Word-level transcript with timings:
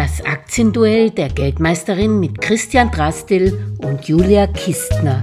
Das 0.00 0.24
Aktienduell 0.24 1.10
der 1.10 1.28
Geldmeisterin 1.28 2.20
mit 2.20 2.40
Christian 2.40 2.90
Drastil 2.90 3.76
und 3.84 4.08
Julia 4.08 4.46
Kistner. 4.46 5.22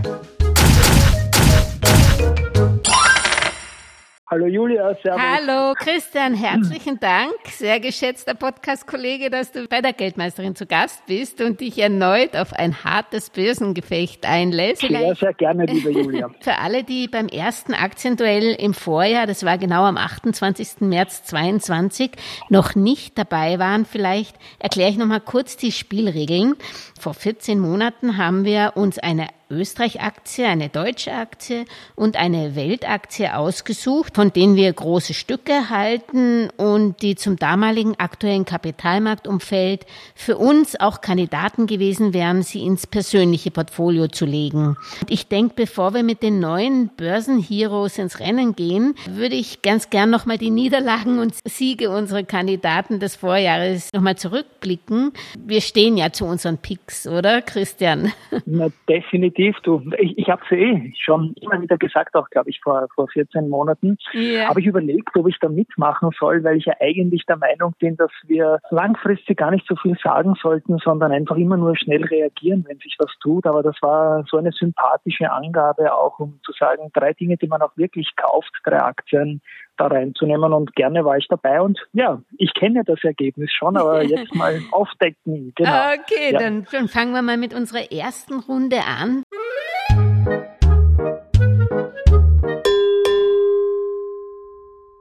Hallo 4.37 4.45
Julia, 4.45 4.95
servus. 5.01 5.19
Hallo 5.19 5.73
Christian, 5.73 6.35
herzlichen 6.35 6.99
Dank, 6.99 7.33
sehr 7.45 7.79
geschätzter 7.79 8.35
Podcast-Kollege, 8.35 9.31
dass 9.31 9.51
du 9.51 9.67
bei 9.67 9.81
der 9.81 9.93
Geldmeisterin 9.93 10.55
zu 10.55 10.67
Gast 10.67 11.03
bist 11.07 11.41
und 11.41 11.59
dich 11.59 11.79
erneut 11.79 12.35
auf 12.35 12.53
ein 12.53 12.83
hartes 12.83 13.31
Börsengefecht 13.31 14.27
einlässt. 14.27 14.81
Sehr, 14.81 15.15
sehr 15.15 15.33
gerne, 15.33 15.65
liebe 15.65 15.89
Julia. 15.89 16.29
Für 16.41 16.59
alle, 16.59 16.83
die 16.83 17.07
beim 17.07 17.29
ersten 17.29 17.73
Aktienduell 17.73 18.53
im 18.53 18.75
Vorjahr, 18.75 19.25
das 19.25 19.43
war 19.43 19.57
genau 19.57 19.85
am 19.85 19.97
28. 19.97 20.81
März 20.81 21.23
22, 21.23 22.11
noch 22.49 22.75
nicht 22.75 23.17
dabei 23.17 23.57
waren, 23.57 23.85
vielleicht 23.85 24.35
erkläre 24.59 24.91
ich 24.91 24.97
nochmal 24.99 25.21
kurz 25.21 25.57
die 25.57 25.71
Spielregeln. 25.71 26.53
Vor 26.99 27.15
14 27.15 27.59
Monaten 27.59 28.17
haben 28.17 28.45
wir 28.45 28.73
uns 28.75 28.99
eine 28.99 29.29
Österreich-Aktie, 29.49 30.45
eine 30.45 30.69
deutsche 30.69 31.13
Aktie 31.13 31.65
und 31.95 32.15
eine 32.15 32.55
Weltaktie 32.55 33.33
ausgesucht, 33.33 34.15
von 34.15 34.31
denen 34.31 34.55
wir 34.55 34.71
große 34.71 35.13
Stücke 35.13 35.69
halten 35.69 36.49
und 36.57 37.01
die 37.01 37.15
zum 37.15 37.37
damaligen 37.37 37.99
aktuellen 37.99 38.45
Kapitalmarktumfeld 38.45 39.85
für 40.15 40.37
uns 40.37 40.79
auch 40.79 41.01
Kandidaten 41.01 41.67
gewesen 41.67 42.13
wären, 42.13 42.43
sie 42.43 42.63
ins 42.63 42.87
persönliche 42.87 43.51
Portfolio 43.51 44.07
zu 44.07 44.25
legen. 44.25 44.77
Und 45.01 45.09
ich 45.09 45.27
denke, 45.27 45.53
bevor 45.55 45.93
wir 45.93 46.03
mit 46.03 46.23
den 46.23 46.39
neuen 46.39 46.89
Börsenheroes 46.95 47.97
ins 47.97 48.19
Rennen 48.19 48.55
gehen, 48.55 48.95
würde 49.09 49.35
ich 49.35 49.61
ganz 49.61 49.89
gern 49.89 50.09
nochmal 50.09 50.37
die 50.37 50.51
Niederlagen 50.51 51.19
und 51.19 51.35
Siege 51.45 51.89
unserer 51.89 52.23
Kandidaten 52.23 52.99
des 52.99 53.15
Vorjahres 53.15 53.91
nochmal 53.93 54.17
zurückblicken. 54.17 55.13
Wir 55.37 55.61
stehen 55.61 55.97
ja 55.97 56.11
zu 56.11 56.25
unseren 56.25 56.57
Picks, 56.57 57.07
oder 57.07 57.41
Christian? 57.41 58.11
Na, 58.45 58.69
definitiv 58.87 59.36
definitiv. 59.37 59.57
Du, 59.63 59.81
ich, 59.97 60.17
ich 60.17 60.29
habe 60.29 60.41
es 60.45 60.51
eh 60.51 60.93
schon 60.99 61.33
immer 61.41 61.61
wieder 61.61 61.77
gesagt, 61.77 62.15
auch 62.15 62.29
glaube 62.29 62.49
ich 62.49 62.59
vor, 62.61 62.87
vor 62.93 63.07
14 63.07 63.49
Monaten. 63.49 63.97
Yeah. 64.13 64.49
Habe 64.49 64.59
ich 64.61 64.65
überlegt, 64.65 65.15
ob 65.15 65.27
ich 65.27 65.37
da 65.39 65.49
mitmachen 65.49 66.09
soll, 66.19 66.43
weil 66.43 66.57
ich 66.57 66.65
ja 66.65 66.73
eigentlich 66.79 67.25
der 67.25 67.37
Meinung 67.37 67.73
bin, 67.79 67.95
dass 67.97 68.11
wir 68.25 68.59
langfristig 68.69 69.37
gar 69.37 69.51
nicht 69.51 69.65
so 69.67 69.75
viel 69.75 69.97
sagen 70.03 70.35
sollten, 70.41 70.77
sondern 70.79 71.11
einfach 71.11 71.35
immer 71.35 71.57
nur 71.57 71.75
schnell 71.75 72.03
reagieren, 72.03 72.65
wenn 72.67 72.77
sich 72.79 72.95
was 72.99 73.11
tut. 73.21 73.45
Aber 73.45 73.63
das 73.63 73.75
war 73.81 74.25
so 74.29 74.37
eine 74.37 74.51
sympathische 74.51 75.31
Angabe 75.31 75.93
auch, 75.93 76.19
um 76.19 76.39
zu 76.43 76.51
sagen, 76.53 76.89
drei 76.93 77.13
Dinge, 77.13 77.37
die 77.37 77.47
man 77.47 77.61
auch 77.61 77.75
wirklich 77.75 78.15
kauft, 78.15 78.51
drei 78.63 78.81
Aktien 78.81 79.41
da 79.77 79.87
reinzunehmen 79.87 80.53
und 80.53 80.75
gerne 80.75 81.05
war 81.05 81.17
ich 81.17 81.27
dabei 81.27 81.61
und 81.61 81.79
ja, 81.93 82.21
ich 82.37 82.53
kenne 82.53 82.83
das 82.85 83.03
Ergebnis 83.03 83.51
schon, 83.51 83.77
aber 83.77 84.03
jetzt 84.03 84.33
mal 84.35 84.61
aufdecken. 84.71 85.53
Genau. 85.55 85.93
Okay, 85.93 86.33
ja. 86.33 86.39
dann, 86.39 86.67
dann 86.71 86.87
fangen 86.87 87.13
wir 87.13 87.21
mal 87.21 87.37
mit 87.37 87.53
unserer 87.53 87.91
ersten 87.91 88.39
Runde 88.39 88.79
an. 88.83 89.23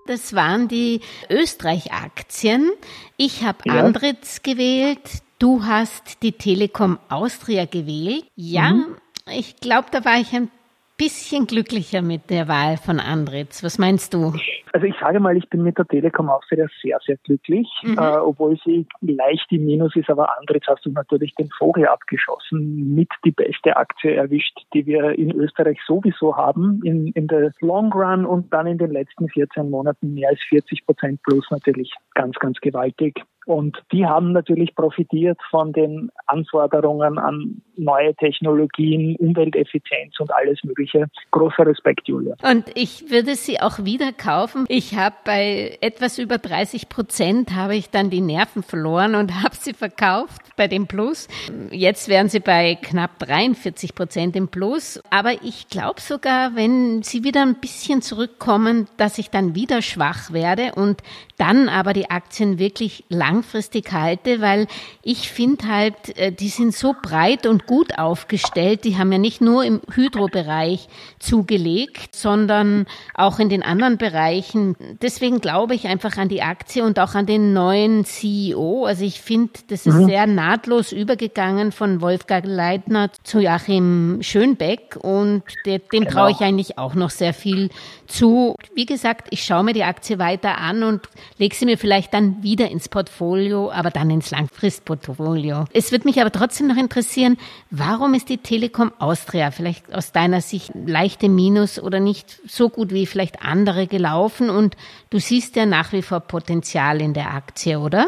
Das 0.07 0.35
waren 0.35 0.69
die 0.69 1.01
Österreich-Aktien. 1.31 2.71
Ich 3.17 3.45
habe 3.45 3.59
ja. 3.65 3.75
Andritz 3.75 4.43
gewählt. 4.43 5.23
Du 5.39 5.65
hast 5.65 6.23
die 6.23 6.33
Telekom 6.33 6.99
Austria 7.09 7.65
gewählt. 7.65 8.25
Ja, 8.37 8.71
mhm. 8.71 8.97
ich 9.31 9.57
glaube, 9.57 9.89
da 9.91 10.05
war 10.05 10.19
ich 10.21 10.33
ein 10.33 10.51
bisschen 10.97 11.47
glücklicher 11.47 12.03
mit 12.03 12.31
der 12.31 12.49
Wahl 12.49 12.77
von 12.77 13.01
Andritz. 13.01 13.63
Was 13.63 13.79
meinst 13.79 14.15
du? 14.15 14.33
Also 14.73 14.87
ich 14.87 14.95
sage 15.01 15.21
mal, 15.21 15.37
ich 15.37 15.49
bin 15.49 15.63
mit 15.63 15.79
der 15.79 15.87
Telekom 15.87 16.29
auch 16.29 16.43
sehr, 16.49 16.69
sehr, 16.83 16.99
sehr 17.07 17.17
glücklich, 17.19 17.69
mhm. 17.83 17.99
äh, 17.99 18.19
obwohl 18.19 18.59
sie 18.65 18.87
leicht 19.01 19.51
im 19.51 19.67
Minus 19.67 19.95
ist, 19.97 20.11
aber 20.11 20.39
Andritz 20.39 20.67
hast 20.67 20.85
du 20.85 20.91
natürlich 20.91 21.35
den 21.35 21.49
Vogel 21.57 21.87
abgeschossen, 21.87 22.95
mit 22.95 23.09
die 23.25 23.31
beste 23.31 23.77
Aktie 23.77 24.15
erwischt, 24.15 24.59
die 24.75 24.87
wir 24.87 25.19
in 25.19 25.33
Österreich 25.33 25.79
sowieso 25.87 26.37
haben, 26.37 26.81
in, 26.85 27.09
in 27.09 27.27
der 27.27 27.53
Long 27.61 27.93
Run 27.93 28.27
und 28.27 28.53
dann 28.53 28.67
in 28.67 28.79
den 28.79 28.91
letzten 28.91 29.29
14 29.29 29.71
Monaten 29.71 30.15
mehr 30.15 30.31
als 30.31 30.41
40 30.49 30.85
Prozent 30.85 31.23
plus 31.23 31.47
natürlich 31.51 31.93
ganz, 32.15 32.37
ganz 32.37 32.59
gewaltig. 32.61 33.23
Und 33.47 33.81
die 33.93 34.05
haben 34.05 34.33
natürlich 34.33 34.75
profitiert 34.75 35.39
von 35.51 35.73
den 35.73 36.11
Anforderungen 36.27 37.17
an 37.17 37.63
neue 37.77 38.13
Technologien, 38.17 39.15
Umwelteffizienz 39.17 40.19
und 40.19 40.35
alles 40.35 40.59
Mögliche. 40.65 41.07
Großer 41.31 41.65
Respekt, 41.65 42.09
Julia. 42.09 42.35
Und 42.43 42.65
ich 42.75 43.09
würde 43.09 43.37
sie 43.37 43.61
auch 43.61 43.85
wieder 43.85 44.13
kaufen. 44.13 44.65
Ich 44.69 44.97
habe 44.97 45.15
bei 45.25 45.79
etwas 45.81 46.19
über 46.19 46.39
30 46.39 46.89
Prozent 46.89 47.55
habe 47.55 47.77
ich 47.77 47.91
dann 47.91 48.11
die 48.11 48.21
Nerven 48.21 48.65
verloren 48.65 49.15
und 49.15 49.33
habe 49.43 49.55
sie 49.55 49.75
verkauft 49.75 50.43
bei 50.57 50.67
dem 50.67 50.89
Plus. 50.89 51.29
Jetzt 51.71 52.09
wären 52.09 52.29
sie 52.29 52.41
bei 52.41 52.75
knapp 52.75 53.19
43 53.21 53.95
Prozent 53.95 54.35
im 54.35 54.49
Plus. 54.49 55.01
Aber 55.11 55.35
ich 55.45 55.69
glaube 55.69 56.01
sogar, 56.01 56.57
wenn 56.57 57.05
sie 57.05 57.23
wieder 57.23 57.43
ein 57.43 57.61
bisschen 57.61 58.03
zurückkommen, 58.03 58.89
dass 58.97 59.19
ich 59.19 59.31
dann 59.31 59.55
wieder 59.55 59.83
schwach 59.83 60.33
werde 60.33 60.73
und 60.75 61.01
dann 61.39 61.69
aber 61.69 61.93
die 61.93 62.11
Aktien 62.11 62.59
wirklich 62.59 63.05
langfristig 63.09 63.93
halte, 63.93 64.41
weil 64.41 64.67
ich 65.03 65.31
finde 65.31 65.69
halt, 65.69 66.17
äh, 66.17 66.33
die 66.33 66.49
sind 66.49 66.75
so 66.75 66.95
breit 67.01 67.47
und 67.47 67.67
gut 67.67 67.99
aufgestellt. 67.99 68.85
Die 68.85 68.97
haben 68.97 69.13
ja 69.13 69.19
nicht 69.19 69.41
nur 69.41 69.65
im 69.65 69.81
Hydrobereich 69.93 70.89
zugelegt, 71.19 72.15
sondern 72.15 72.87
auch 73.15 73.39
in 73.39 73.49
den 73.49 73.63
anderen 73.63 73.99
Bereichen. 73.99 74.77
Deswegen 75.03 75.41
glaube 75.41 75.75
ich 75.75 75.87
einfach 75.87 76.17
an 76.17 76.29
die 76.29 76.43
Aktie 76.43 76.85
und 76.85 76.99
auch 76.99 77.15
an 77.15 77.27
den 77.27 77.53
neuen 77.53 78.05
CEO. 78.05 78.87
Also 78.87 79.05
ich 79.05 79.21
finde, 79.21 79.53
das 79.69 79.87
ist 79.87 79.95
mhm. 79.95 80.07
sehr 80.07 80.27
nahtlos 80.27 80.93
übergegangen 80.93 81.73
von 81.73 82.01
Wolfgang 82.01 82.47
Leitner 82.47 83.11
zu 83.23 83.41
Joachim 83.41 84.19
Schönbeck 84.23 84.97
und 85.01 85.43
dem 85.67 85.83
genau. 85.91 86.11
traue 86.11 86.31
ich 86.31 86.41
eigentlich 86.41 86.79
auch 86.79 86.95
noch 86.95 87.11
sehr 87.11 87.35
viel 87.35 87.71
zu. 88.07 88.57
Wie 88.75 88.87
gesagt, 88.87 89.29
ich 89.31 89.45
schaue 89.45 89.65
mir 89.65 89.73
die 89.73 89.85
Aktie 89.85 90.19
weiter 90.19 90.59
an 90.59 90.83
und 90.83 91.09
lege 91.39 91.55
sie 91.55 91.67
mir 91.67 91.79
vielleicht 91.79 92.15
dann 92.15 92.43
wieder 92.43 92.71
ins 92.71 92.89
Portfolio, 92.89 93.71
aber 93.71 93.91
dann 93.91 94.11
ins 94.11 94.31
Langfristportfolio. 94.31 95.65
Es 95.73 95.93
wird 95.93 96.05
mich 96.05 96.21
aber 96.21 96.31
trotzdem 96.31 96.67
noch 96.69 96.77
interessieren, 96.77 97.37
warum 97.71 98.15
ist 98.15 98.29
die 98.29 98.39
Telekom 98.39 98.93
Austria 98.99 99.51
vielleicht 99.51 99.95
aus 99.95 100.13
deiner 100.13 100.41
Sicht 100.41 100.73
leichte 100.75 101.29
Minus 101.29 101.83
oder 101.83 102.01
nicht 102.01 102.41
so 102.49 102.69
gut 102.69 102.93
wie 102.93 103.07
vielleicht 103.07 103.45
andere 103.45 103.87
gelaufen? 103.87 104.51
Und 104.51 104.77
du 105.11 105.19
siehst 105.19 105.57
ja 105.57 105.67
nach 105.67 105.93
wie 105.93 106.03
vor 106.03 106.21
Potenzial 106.21 107.01
in 107.01 107.15
der 107.15 107.35
Aktie, 107.35 107.79
oder? 107.79 108.07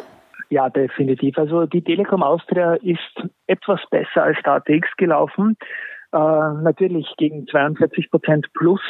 Ja, 0.50 0.71
definitiv. 0.71 1.37
Also 1.37 1.67
die 1.67 1.83
Telekom 1.83 2.23
Austria 2.23 2.75
ist 2.75 3.29
etwas 3.47 3.81
besser 3.91 4.23
als 4.23 4.39
DATX 4.45 4.89
gelaufen. 4.97 5.56
Äh, 6.12 6.17
natürlich 6.17 7.06
gegen 7.19 7.47
42 7.47 8.11
Prozent 8.11 8.47
plus 8.55 8.81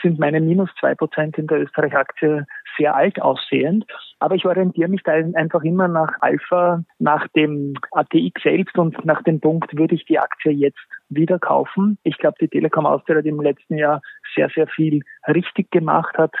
sind 0.00 0.18
meine 0.18 0.40
minus 0.40 0.70
zwei 0.78 0.94
Prozent 0.94 1.38
in 1.38 1.46
der 1.46 1.62
Österreich-Aktie 1.62 2.46
sehr 2.78 2.94
alt 2.94 3.20
aussehend. 3.20 3.84
Aber 4.18 4.34
ich 4.34 4.46
orientiere 4.46 4.88
mich 4.88 5.02
da 5.02 5.12
einfach 5.12 5.62
immer 5.62 5.88
nach 5.88 6.12
Alpha, 6.20 6.82
nach 6.98 7.26
dem 7.28 7.74
ATX 7.92 8.42
selbst 8.42 8.78
und 8.78 9.04
nach 9.04 9.22
dem 9.22 9.40
Punkt, 9.40 9.76
würde 9.76 9.94
ich 9.94 10.04
die 10.06 10.18
Aktie 10.18 10.52
jetzt 10.52 10.78
wieder 11.08 11.38
kaufen. 11.38 11.98
Ich 12.02 12.16
glaube, 12.18 12.36
die 12.40 12.48
Telekom 12.48 12.86
Austria 12.86 13.18
hat 13.18 13.26
im 13.26 13.40
letzten 13.40 13.76
Jahr 13.76 14.00
sehr, 14.34 14.48
sehr 14.54 14.66
viel 14.66 15.02
richtig 15.28 15.70
gemacht, 15.70 16.16
hat 16.16 16.34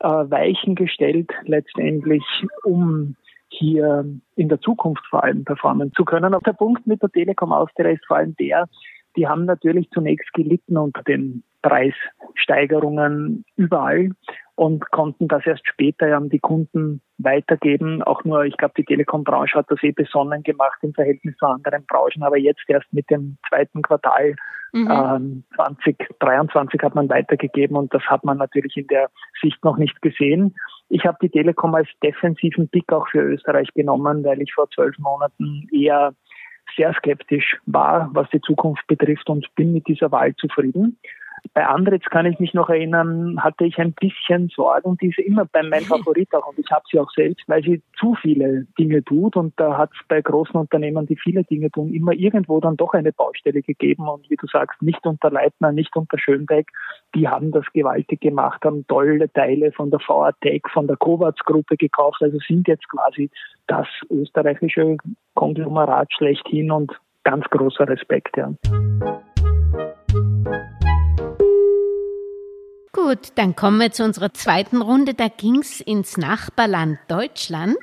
äh, 0.00 0.06
Weichen 0.06 0.74
gestellt 0.74 1.32
letztendlich, 1.44 2.24
um 2.62 3.16
hier 3.48 4.04
in 4.36 4.48
der 4.48 4.60
Zukunft 4.60 5.04
vor 5.08 5.22
allem 5.24 5.44
performen 5.44 5.92
zu 5.94 6.04
können. 6.04 6.34
Aber 6.34 6.44
der 6.44 6.52
Punkt 6.52 6.86
mit 6.86 7.02
der 7.02 7.10
Telekom 7.10 7.52
Austria 7.52 7.90
ist 7.90 8.04
vor 8.06 8.16
allem 8.16 8.34
der, 8.36 8.68
die 9.16 9.28
haben 9.28 9.44
natürlich 9.44 9.88
zunächst 9.90 10.32
gelitten 10.32 10.76
unter 10.76 11.02
den 11.02 11.42
Preissteigerungen 11.62 13.44
überall 13.56 14.10
und 14.56 14.90
konnten 14.90 15.28
das 15.28 15.46
erst 15.46 15.66
später 15.66 16.16
an 16.16 16.28
die 16.28 16.38
Kunden 16.38 17.00
weitergeben. 17.18 18.02
Auch 18.02 18.22
nur, 18.24 18.44
ich 18.44 18.56
glaube, 18.56 18.74
die 18.76 18.84
Telekom-Branche 18.84 19.58
hat 19.58 19.70
das 19.70 19.82
eh 19.82 19.92
besonnen 19.92 20.42
gemacht 20.42 20.78
im 20.82 20.92
Verhältnis 20.92 21.36
zu 21.36 21.46
anderen 21.46 21.84
Branchen, 21.86 22.22
aber 22.22 22.36
jetzt 22.36 22.62
erst 22.68 22.92
mit 22.92 23.08
dem 23.10 23.38
zweiten 23.48 23.82
Quartal 23.82 24.36
mhm. 24.72 24.90
ähm, 24.90 25.44
2023 25.56 26.80
hat 26.82 26.94
man 26.94 27.08
weitergegeben 27.08 27.76
und 27.76 27.92
das 27.94 28.02
hat 28.02 28.24
man 28.24 28.38
natürlich 28.38 28.76
in 28.76 28.86
der 28.88 29.10
Sicht 29.40 29.64
noch 29.64 29.76
nicht 29.76 30.00
gesehen. 30.02 30.54
Ich 30.88 31.04
habe 31.06 31.18
die 31.22 31.30
Telekom 31.30 31.74
als 31.74 31.88
defensiven 32.02 32.68
Pick 32.68 32.92
auch 32.92 33.08
für 33.08 33.22
Österreich 33.22 33.68
genommen, 33.74 34.22
weil 34.22 34.42
ich 34.42 34.52
vor 34.52 34.68
zwölf 34.70 34.96
Monaten 34.98 35.66
eher 35.72 36.14
sehr 36.76 36.92
skeptisch 36.94 37.56
war, 37.66 38.10
was 38.12 38.28
die 38.30 38.40
Zukunft 38.40 38.86
betrifft 38.86 39.28
und 39.28 39.46
bin 39.54 39.72
mit 39.72 39.86
dieser 39.86 40.10
Wahl 40.10 40.34
zufrieden. 40.36 40.98
Bei 41.52 41.66
Andritz 41.66 42.04
kann 42.06 42.26
ich 42.26 42.38
mich 42.38 42.54
noch 42.54 42.68
erinnern, 42.68 43.42
hatte 43.42 43.64
ich 43.64 43.78
ein 43.78 43.92
bisschen 43.92 44.48
Sorgen, 44.48 44.96
die 44.96 45.08
ist 45.08 45.18
immer 45.18 45.44
bei 45.44 45.62
meinem 45.62 45.84
Favorit 45.84 46.34
auch 46.34 46.46
und 46.46 46.58
ich 46.58 46.70
habe 46.70 46.84
sie 46.90 46.98
auch 46.98 47.10
selbst, 47.10 47.44
weil 47.48 47.62
sie 47.62 47.82
zu 47.98 48.14
viele 48.20 48.66
Dinge 48.78 49.04
tut 49.04 49.36
und 49.36 49.52
da 49.56 49.76
hat 49.76 49.90
es 49.92 50.06
bei 50.08 50.20
großen 50.20 50.56
Unternehmen, 50.56 51.06
die 51.06 51.16
viele 51.16 51.44
Dinge 51.44 51.70
tun, 51.70 51.92
immer 51.92 52.12
irgendwo 52.12 52.60
dann 52.60 52.76
doch 52.76 52.94
eine 52.94 53.12
Baustelle 53.12 53.62
gegeben 53.62 54.08
und 54.08 54.28
wie 54.30 54.36
du 54.36 54.46
sagst, 54.46 54.80
nicht 54.82 55.04
unter 55.06 55.30
Leitner, 55.30 55.72
nicht 55.72 55.94
unter 55.96 56.18
Schönbeck, 56.18 56.68
die 57.14 57.28
haben 57.28 57.52
das 57.52 57.64
gewaltig 57.72 58.20
gemacht, 58.20 58.64
haben 58.64 58.86
tolle 58.86 59.30
Teile 59.32 59.72
von 59.72 59.90
der 59.90 60.00
VATEC, 60.00 60.68
von 60.70 60.86
der 60.86 60.96
Kovacs-Gruppe 60.96 61.76
gekauft, 61.76 62.22
also 62.22 62.38
sind 62.46 62.66
jetzt 62.68 62.88
quasi 62.88 63.30
das 63.66 63.86
österreichische 64.10 64.96
Konglomerat 65.34 66.12
schlechthin 66.12 66.70
und 66.70 66.92
ganz 67.24 67.44
großer 67.50 67.88
Respekt, 67.88 68.36
ja. 68.36 68.52
Gut, 72.94 73.32
dann 73.34 73.56
kommen 73.56 73.80
wir 73.80 73.90
zu 73.90 74.04
unserer 74.04 74.32
zweiten 74.32 74.80
Runde. 74.80 75.14
Da 75.14 75.26
ging's 75.26 75.80
ins 75.80 76.16
Nachbarland 76.16 77.00
Deutschland. 77.08 77.76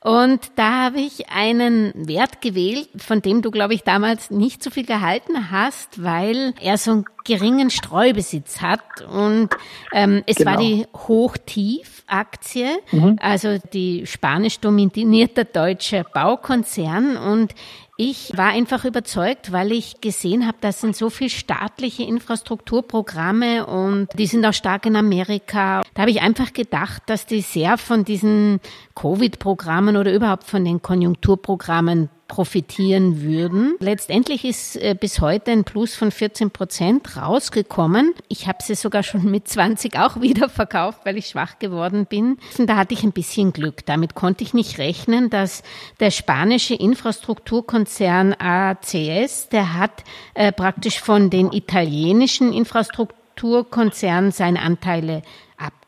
Und 0.00 0.52
da 0.54 0.84
habe 0.84 1.00
ich 1.00 1.30
einen 1.30 1.92
Wert 1.96 2.40
gewählt, 2.40 2.88
von 2.96 3.20
dem 3.22 3.42
du, 3.42 3.50
glaube 3.50 3.74
ich, 3.74 3.82
damals 3.82 4.30
nicht 4.30 4.62
so 4.62 4.70
viel 4.70 4.86
gehalten 4.86 5.50
hast, 5.50 6.04
weil 6.04 6.54
er 6.60 6.78
so 6.78 6.92
einen 6.92 7.04
geringen 7.24 7.70
Streubesitz 7.70 8.60
hat. 8.60 9.02
Und 9.12 9.48
ähm, 9.92 10.22
es 10.26 10.36
genau. 10.36 10.52
war 10.52 10.58
die 10.58 10.86
Hochtief-Aktie, 10.94 12.68
mhm. 12.92 13.18
also 13.20 13.58
die 13.72 14.06
spanisch 14.06 14.60
dominierte 14.60 15.44
deutsche 15.44 16.04
Baukonzern. 16.14 17.16
Und 17.16 17.52
ich 17.96 18.36
war 18.36 18.48
einfach 18.48 18.84
überzeugt, 18.84 19.52
weil 19.52 19.70
ich 19.70 20.00
gesehen 20.00 20.46
habe, 20.46 20.56
das 20.60 20.80
sind 20.80 20.96
so 20.96 21.10
viele 21.10 21.30
staatliche 21.30 22.04
Infrastrukturprogramme 22.04 23.66
und 23.66 24.08
die 24.18 24.26
sind 24.26 24.44
auch 24.46 24.54
stark 24.54 24.86
in 24.86 24.96
Amerika. 24.96 25.82
Da 25.94 26.02
habe 26.02 26.10
ich 26.10 26.22
einfach 26.22 26.52
gedacht, 26.52 27.02
dass 27.06 27.26
die 27.26 27.42
sehr 27.42 27.76
von 27.76 28.04
diesen 28.04 28.60
Covid-Programmen 28.94 29.96
oder 29.96 30.12
überhaupt 30.12 30.44
von 30.44 30.64
den 30.64 30.80
Konjunkturprogrammen 30.80 32.08
profitieren 32.32 33.20
würden. 33.20 33.74
Letztendlich 33.78 34.46
ist 34.46 34.76
äh, 34.76 34.96
bis 34.98 35.20
heute 35.20 35.50
ein 35.50 35.64
Plus 35.64 35.94
von 35.94 36.10
14 36.10 36.50
Prozent 36.50 37.18
rausgekommen. 37.18 38.14
Ich 38.28 38.46
habe 38.46 38.56
sie 38.62 38.74
sogar 38.74 39.02
schon 39.02 39.30
mit 39.30 39.48
20 39.48 39.98
auch 39.98 40.22
wieder 40.22 40.48
verkauft, 40.48 41.00
weil 41.04 41.18
ich 41.18 41.26
schwach 41.26 41.58
geworden 41.58 42.06
bin. 42.06 42.38
Und 42.56 42.70
da 42.70 42.76
hatte 42.76 42.94
ich 42.94 43.02
ein 43.02 43.12
bisschen 43.12 43.52
Glück. 43.52 43.84
Damit 43.84 44.14
konnte 44.14 44.44
ich 44.44 44.54
nicht 44.54 44.78
rechnen, 44.78 45.28
dass 45.28 45.62
der 46.00 46.10
spanische 46.10 46.74
Infrastrukturkonzern 46.74 48.34
ACS, 48.38 49.50
der 49.50 49.74
hat 49.74 50.02
äh, 50.32 50.52
praktisch 50.52 51.00
von 51.00 51.28
den 51.28 51.52
italienischen 51.52 52.54
Infrastrukturkonzernen 52.54 54.32
seine 54.32 54.62
Anteile 54.62 55.20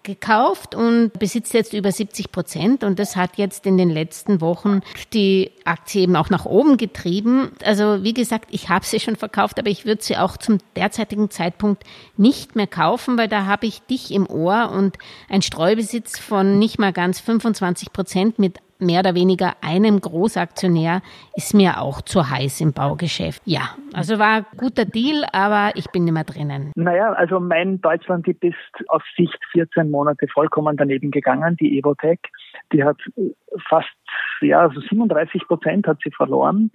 gekauft 0.04 0.74
und 0.74 1.12
besitzt 1.18 1.54
jetzt 1.54 1.72
über 1.72 1.90
70 1.90 2.30
Prozent 2.30 2.84
und 2.84 2.98
das 2.98 3.16
hat 3.16 3.36
jetzt 3.36 3.66
in 3.66 3.76
den 3.76 3.90
letzten 3.90 4.40
Wochen 4.40 4.80
die 5.12 5.50
Aktie 5.64 6.02
eben 6.02 6.14
auch 6.14 6.30
nach 6.30 6.44
oben 6.44 6.76
getrieben. 6.76 7.50
Also 7.64 8.04
wie 8.04 8.14
gesagt, 8.14 8.48
ich 8.50 8.68
habe 8.68 8.84
sie 8.84 9.00
schon 9.00 9.16
verkauft, 9.16 9.58
aber 9.58 9.70
ich 9.70 9.86
würde 9.86 10.02
sie 10.02 10.16
auch 10.16 10.36
zum 10.36 10.58
derzeitigen 10.76 11.30
Zeitpunkt 11.30 11.82
nicht 12.16 12.54
mehr 12.54 12.66
kaufen, 12.66 13.18
weil 13.18 13.28
da 13.28 13.46
habe 13.46 13.66
ich 13.66 13.80
dich 13.82 14.12
im 14.12 14.28
Ohr 14.28 14.70
und 14.70 14.98
ein 15.28 15.42
Streubesitz 15.42 16.18
von 16.18 16.58
nicht 16.58 16.78
mal 16.78 16.92
ganz 16.92 17.20
25 17.20 17.92
Prozent 17.92 18.38
mit 18.38 18.58
mehr 18.78 19.00
oder 19.00 19.14
weniger 19.14 19.54
einem 19.60 20.00
Großaktionär 20.00 21.02
ist 21.34 21.54
mir 21.54 21.80
auch 21.80 22.02
zu 22.02 22.28
heiß 22.28 22.60
im 22.60 22.72
Baugeschäft. 22.72 23.42
Ja, 23.44 23.76
also 23.92 24.18
war 24.18 24.36
ein 24.36 24.46
guter 24.56 24.84
Deal, 24.84 25.24
aber 25.32 25.72
ich 25.74 25.90
bin 25.90 26.04
nicht 26.04 26.14
mehr 26.14 26.24
drinnen. 26.24 26.72
Naja, 26.74 27.12
also 27.12 27.40
mein 27.40 27.80
Deutschland-Tipp 27.80 28.42
ist 28.44 28.88
auf 28.88 29.02
Sicht 29.16 29.38
14 29.52 29.90
Monate 29.90 30.26
vollkommen 30.28 30.76
daneben 30.76 31.10
gegangen, 31.10 31.56
die 31.56 31.78
Evotech. 31.78 32.20
Die 32.72 32.84
hat 32.84 32.96
fast, 33.68 33.88
ja, 34.40 34.60
also 34.60 34.80
37 34.80 35.46
Prozent 35.46 35.86
hat 35.86 35.98
sie 36.02 36.10
verloren. 36.10 36.70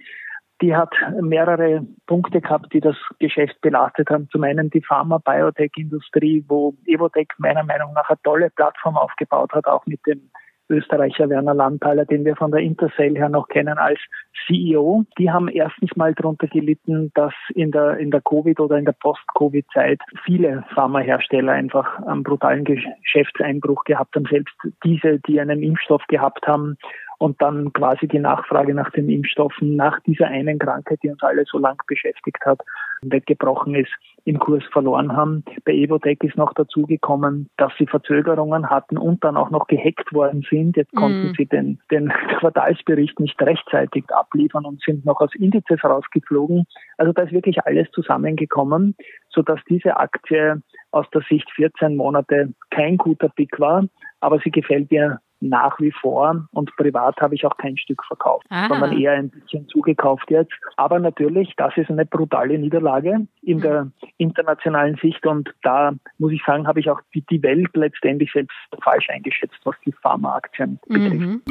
Die 0.62 0.76
hat 0.76 0.92
mehrere 1.22 1.86
Punkte 2.06 2.42
gehabt, 2.42 2.74
die 2.74 2.80
das 2.80 2.96
Geschäft 3.18 3.58
belastet 3.62 4.10
haben. 4.10 4.28
Zum 4.30 4.42
einen 4.42 4.68
die 4.68 4.82
Pharma-Biotech-Industrie, 4.82 6.44
wo 6.48 6.74
Evotech 6.84 7.28
meiner 7.38 7.64
Meinung 7.64 7.94
nach 7.94 8.10
eine 8.10 8.18
tolle 8.22 8.50
Plattform 8.50 8.98
aufgebaut 8.98 9.52
hat, 9.52 9.66
auch 9.66 9.86
mit 9.86 10.06
dem 10.06 10.30
Österreicher 10.70 11.28
Werner 11.28 11.54
Landthaler, 11.54 12.06
den 12.06 12.24
wir 12.24 12.36
von 12.36 12.50
der 12.50 12.60
Intercell 12.60 13.16
her 13.16 13.28
noch 13.28 13.48
kennen 13.48 13.76
als 13.76 13.98
CEO. 14.46 15.04
Die 15.18 15.30
haben 15.30 15.48
erstens 15.48 15.94
mal 15.96 16.14
darunter 16.14 16.46
gelitten, 16.46 17.10
dass 17.14 17.34
in 17.54 17.70
der, 17.72 17.98
in 17.98 18.10
der 18.10 18.22
Covid- 18.22 18.60
oder 18.60 18.78
in 18.78 18.84
der 18.84 18.92
Post-Covid-Zeit 18.92 20.00
viele 20.24 20.64
Pharmahersteller 20.74 21.52
einfach 21.52 21.98
einen 22.06 22.22
brutalen 22.22 22.64
Geschäftseinbruch 22.64 23.84
gehabt 23.84 24.14
haben. 24.14 24.26
Selbst 24.30 24.54
diese, 24.84 25.18
die 25.20 25.40
einen 25.40 25.62
Impfstoff 25.62 26.02
gehabt 26.08 26.46
haben 26.46 26.76
und 27.18 27.40
dann 27.42 27.72
quasi 27.74 28.08
die 28.08 28.18
Nachfrage 28.18 28.72
nach 28.74 28.90
den 28.92 29.10
Impfstoffen 29.10 29.76
nach 29.76 30.00
dieser 30.00 30.28
einen 30.28 30.58
Krankheit, 30.58 31.00
die 31.02 31.10
uns 31.10 31.22
alle 31.22 31.44
so 31.44 31.58
lang 31.58 31.76
beschäftigt 31.86 32.44
hat, 32.46 32.60
weggebrochen 33.02 33.74
ist, 33.74 33.92
im 34.24 34.38
Kurs 34.38 34.64
verloren 34.72 35.16
haben. 35.16 35.44
Bei 35.64 35.72
Evotech 35.72 36.18
ist 36.22 36.36
noch 36.36 36.52
dazugekommen, 36.54 37.48
dass 37.56 37.72
sie 37.78 37.86
Verzögerungen 37.86 38.70
hatten 38.70 38.98
und 38.98 39.24
dann 39.24 39.36
auch 39.36 39.50
noch 39.50 39.66
gehackt 39.66 40.12
worden 40.12 40.44
sind. 40.48 40.76
Jetzt 40.76 40.92
konnten 40.94 41.30
mm. 41.30 41.34
sie 41.36 41.46
den, 41.46 41.78
den 41.90 42.08
Quartalsbericht 42.38 43.18
nicht 43.20 43.40
rechtzeitig 43.40 44.04
abliefern 44.10 44.64
und 44.64 44.82
sind 44.82 45.04
noch 45.04 45.20
aus 45.20 45.34
Indizes 45.34 45.82
rausgeflogen. 45.82 46.64
Also 46.98 47.12
da 47.12 47.22
ist 47.22 47.32
wirklich 47.32 47.64
alles 47.64 47.90
zusammengekommen, 47.92 48.94
sodass 49.30 49.60
diese 49.68 49.96
Aktie 49.96 50.62
aus 50.90 51.06
der 51.10 51.22
Sicht 51.28 51.50
14 51.52 51.96
Monate 51.96 52.52
kein 52.70 52.96
guter 52.96 53.28
Pick 53.28 53.58
war, 53.60 53.84
aber 54.20 54.38
sie 54.40 54.50
gefällt 54.50 54.90
mir 54.90 55.20
nach 55.40 55.78
wie 55.80 55.92
vor 55.92 56.46
und 56.52 56.74
privat 56.76 57.20
habe 57.20 57.34
ich 57.34 57.44
auch 57.46 57.56
kein 57.56 57.76
Stück 57.76 58.04
verkauft, 58.04 58.46
Aha. 58.50 58.68
sondern 58.68 58.98
eher 58.98 59.12
ein 59.12 59.30
bisschen 59.30 59.66
zugekauft 59.68 60.30
jetzt. 60.30 60.52
Aber 60.76 60.98
natürlich, 60.98 61.54
das 61.56 61.76
ist 61.76 61.90
eine 61.90 62.06
brutale 62.06 62.58
Niederlage 62.58 63.26
in 63.42 63.58
mhm. 63.58 63.62
der 63.62 63.90
internationalen 64.18 64.96
Sicht 64.96 65.26
und 65.26 65.50
da 65.62 65.92
muss 66.18 66.32
ich 66.32 66.42
sagen, 66.44 66.66
habe 66.66 66.80
ich 66.80 66.90
auch 66.90 67.00
die, 67.14 67.22
die 67.22 67.42
Welt 67.42 67.70
letztendlich 67.74 68.30
selbst 68.32 68.56
falsch 68.82 69.08
eingeschätzt, 69.08 69.58
was 69.64 69.76
die 69.84 69.92
Pharmaaktien 69.92 70.78
betrifft. 70.86 71.14
Mhm. 71.14 71.42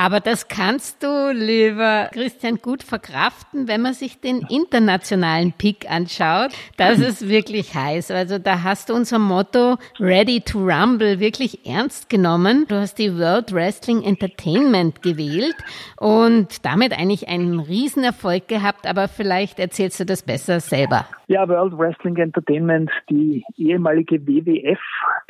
Aber 0.00 0.20
das 0.20 0.46
kannst 0.46 1.02
du, 1.02 1.32
lieber 1.32 2.08
Christian, 2.12 2.58
gut 2.58 2.84
verkraften, 2.84 3.66
wenn 3.66 3.82
man 3.82 3.94
sich 3.94 4.20
den 4.20 4.46
internationalen 4.48 5.50
Pick 5.50 5.90
anschaut. 5.90 6.52
Das 6.76 7.00
ist 7.00 7.28
wirklich 7.28 7.74
heiß. 7.74 8.12
Also 8.12 8.38
da 8.38 8.62
hast 8.62 8.90
du 8.90 8.94
unser 8.94 9.18
Motto 9.18 9.76
Ready 9.98 10.40
to 10.40 10.60
Rumble 10.60 11.18
wirklich 11.18 11.66
ernst 11.66 12.08
genommen. 12.08 12.64
Du 12.68 12.76
hast 12.76 13.00
die 13.00 13.18
World 13.18 13.52
Wrestling 13.52 14.04
Entertainment 14.04 15.02
gewählt 15.02 15.56
und 15.96 16.64
damit 16.64 16.96
eigentlich 16.96 17.26
einen 17.26 17.58
Riesenerfolg 17.58 18.46
gehabt. 18.46 18.86
Aber 18.86 19.08
vielleicht 19.08 19.58
erzählst 19.58 19.98
du 19.98 20.06
das 20.06 20.22
besser 20.22 20.60
selber. 20.60 21.06
Ja, 21.26 21.46
World 21.46 21.76
Wrestling 21.76 22.16
Entertainment, 22.16 22.90
die 23.10 23.44
ehemalige 23.56 24.26
WWF, 24.26 24.78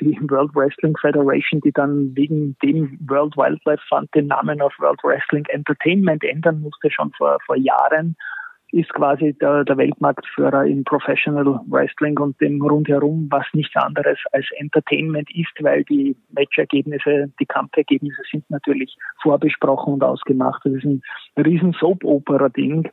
die 0.01 0.17
World 0.29 0.55
Wrestling 0.55 0.97
Federation, 0.97 1.61
die 1.61 1.73
dann 1.73 2.15
wegen 2.15 2.55
dem 2.63 2.99
World 3.09 3.37
Wildlife 3.37 3.83
Fund 3.89 4.09
den 4.15 4.29
Namen 4.29 4.58
auf 4.63 4.75
World 4.79 5.03
Wrestling 5.03 5.45
Entertainment 5.47 6.25
ändern 6.25 6.61
musste, 6.61 6.91
schon 6.91 7.13
vor, 7.13 7.39
vor 7.47 7.57
Jahren, 7.57 8.17
ist 8.71 8.93
quasi 8.93 9.33
der, 9.41 9.65
der 9.65 9.79
Weltmarktführer 9.79 10.67
im 10.67 10.85
Professional 10.85 11.61
Wrestling 11.69 12.19
und 12.19 12.39
dem 12.41 12.61
rundherum, 12.61 13.27
was 13.31 13.47
nichts 13.55 13.75
anderes 13.77 14.19
als 14.33 14.47
Entertainment 14.59 15.29
ist, 15.35 15.53
weil 15.61 15.85
die 15.85 16.15
Matchergebnisse, 16.33 17.33
die 17.41 17.47
Kampfergebnisse 17.47 18.23
sind 18.31 18.49
natürlich 18.51 18.95
vorbesprochen 19.23 19.95
und 19.95 20.05
ausgemacht. 20.05 20.61
Das 20.65 20.75
ist 20.75 20.85
ein 20.85 21.03
riesen 21.39 21.73
Soap-Opera-Ding 21.73 22.91